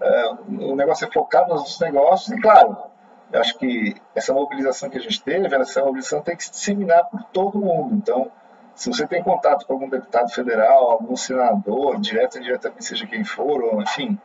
é, 0.01 0.31
o 0.49 0.75
negócio 0.75 1.07
é 1.07 1.11
focar 1.13 1.43
nos 1.43 1.61
nossos 1.61 1.81
negócios 1.81 2.31
e, 2.31 2.41
claro, 2.41 2.90
eu 3.33 3.41
acho 3.41 3.57
que 3.59 3.95
essa 4.15 4.33
mobilização 4.33 4.91
que 4.91 4.99
a 4.99 5.01
gente 5.01 5.23
teve, 5.23 5.55
essa 5.55 5.81
mobilização 5.85 6.21
tem 6.21 6.37
que 6.37 6.45
se 6.45 6.51
disseminar 6.51 7.05
por 7.09 7.23
todo 7.25 7.59
mundo. 7.59 7.95
Então, 7.95 8.31
se 8.75 8.89
você 8.89 9.07
tem 9.07 9.23
contato 9.23 9.67
com 9.67 9.75
algum 9.75 9.89
deputado 9.89 10.31
federal, 10.31 10.91
algum 10.91 11.17
senador, 11.17 12.01
direto 12.01 12.35
ou 12.35 12.41
indiretamente, 12.41 12.85
seja 12.85 13.07
quem 13.07 13.25
for, 13.25 13.63
ou, 13.63 13.83
enfim, 13.83 14.19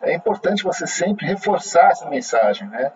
é 0.00 0.14
importante 0.14 0.62
você 0.62 0.86
sempre 0.86 1.26
reforçar 1.26 1.90
essa 1.90 2.08
mensagem, 2.08 2.68
né? 2.68 2.92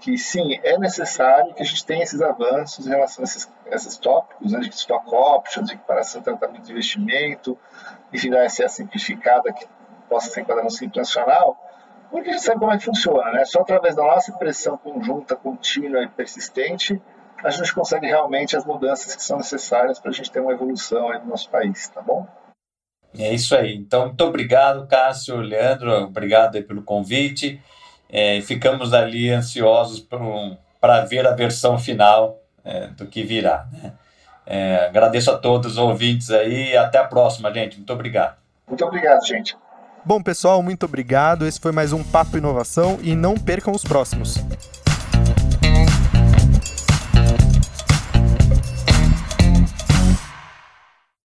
Que 0.00 0.16
sim, 0.16 0.58
é 0.62 0.78
necessário 0.78 1.54
que 1.54 1.62
a 1.62 1.66
gente 1.66 1.84
tenha 1.84 2.02
esses 2.02 2.20
avanços 2.20 2.86
em 2.86 2.90
relação 2.90 3.22
a 3.22 3.24
esses, 3.24 3.52
esses 3.66 3.98
tópicos, 3.98 4.52
né? 4.52 4.60
de 4.60 4.68
stock 4.70 5.04
options, 5.14 5.68
de 5.68 5.74
equiparação, 5.74 6.22
tratamento 6.22 6.64
de 6.64 6.72
investimento, 6.72 7.58
enfim, 8.12 8.30
da 8.30 8.48
SA 8.48 8.68
simplificada, 8.68 9.52
que 9.52 9.66
possa 10.08 10.30
se 10.30 10.40
enquadrar 10.40 10.64
no 10.64 10.70
Simples 10.70 10.96
Nacional, 10.96 11.56
porque 12.12 12.28
a 12.28 12.32
gente 12.34 12.44
sabe 12.44 12.60
como 12.60 12.70
é 12.70 12.76
que 12.78 12.84
funciona, 12.84 13.32
né? 13.32 13.44
Só 13.46 13.62
através 13.62 13.96
da 13.96 14.02
nossa 14.02 14.30
pressão 14.32 14.76
conjunta, 14.76 15.34
contínua 15.34 16.02
e 16.02 16.08
persistente, 16.08 17.00
a 17.42 17.50
gente 17.50 17.74
consegue 17.74 18.06
realmente 18.06 18.54
as 18.54 18.66
mudanças 18.66 19.16
que 19.16 19.24
são 19.24 19.38
necessárias 19.38 19.98
para 19.98 20.10
a 20.10 20.14
gente 20.14 20.30
ter 20.30 20.40
uma 20.40 20.52
evolução 20.52 21.10
no 21.20 21.26
nosso 21.26 21.48
país, 21.48 21.88
tá 21.88 22.02
bom? 22.02 22.26
É 23.18 23.32
isso 23.32 23.56
aí. 23.56 23.74
Então, 23.74 24.06
muito 24.06 24.24
obrigado, 24.24 24.86
Cássio, 24.86 25.36
Leandro, 25.38 25.90
obrigado 26.04 26.62
pelo 26.62 26.82
convite. 26.82 27.60
É, 28.10 28.40
ficamos 28.42 28.92
ali 28.92 29.30
ansiosos 29.30 30.06
para 30.78 31.04
ver 31.04 31.26
a 31.26 31.34
versão 31.34 31.78
final 31.78 32.38
é, 32.62 32.88
do 32.88 33.06
que 33.06 33.22
virá. 33.22 33.66
Né? 33.72 33.92
É, 34.46 34.86
agradeço 34.86 35.30
a 35.30 35.38
todos 35.38 35.72
os 35.72 35.78
ouvintes 35.78 36.30
aí 36.30 36.72
e 36.72 36.76
até 36.76 36.98
a 36.98 37.04
próxima, 37.04 37.52
gente. 37.52 37.78
Muito 37.78 37.92
obrigado. 37.92 38.36
Muito 38.68 38.84
obrigado, 38.84 39.26
gente. 39.26 39.56
Bom, 40.04 40.20
pessoal, 40.20 40.60
muito 40.64 40.84
obrigado. 40.84 41.46
Esse 41.46 41.60
foi 41.60 41.70
mais 41.70 41.92
um 41.92 42.02
Papo 42.02 42.36
Inovação 42.36 42.98
e 43.02 43.14
não 43.14 43.36
percam 43.36 43.72
os 43.72 43.84
próximos. 43.84 44.34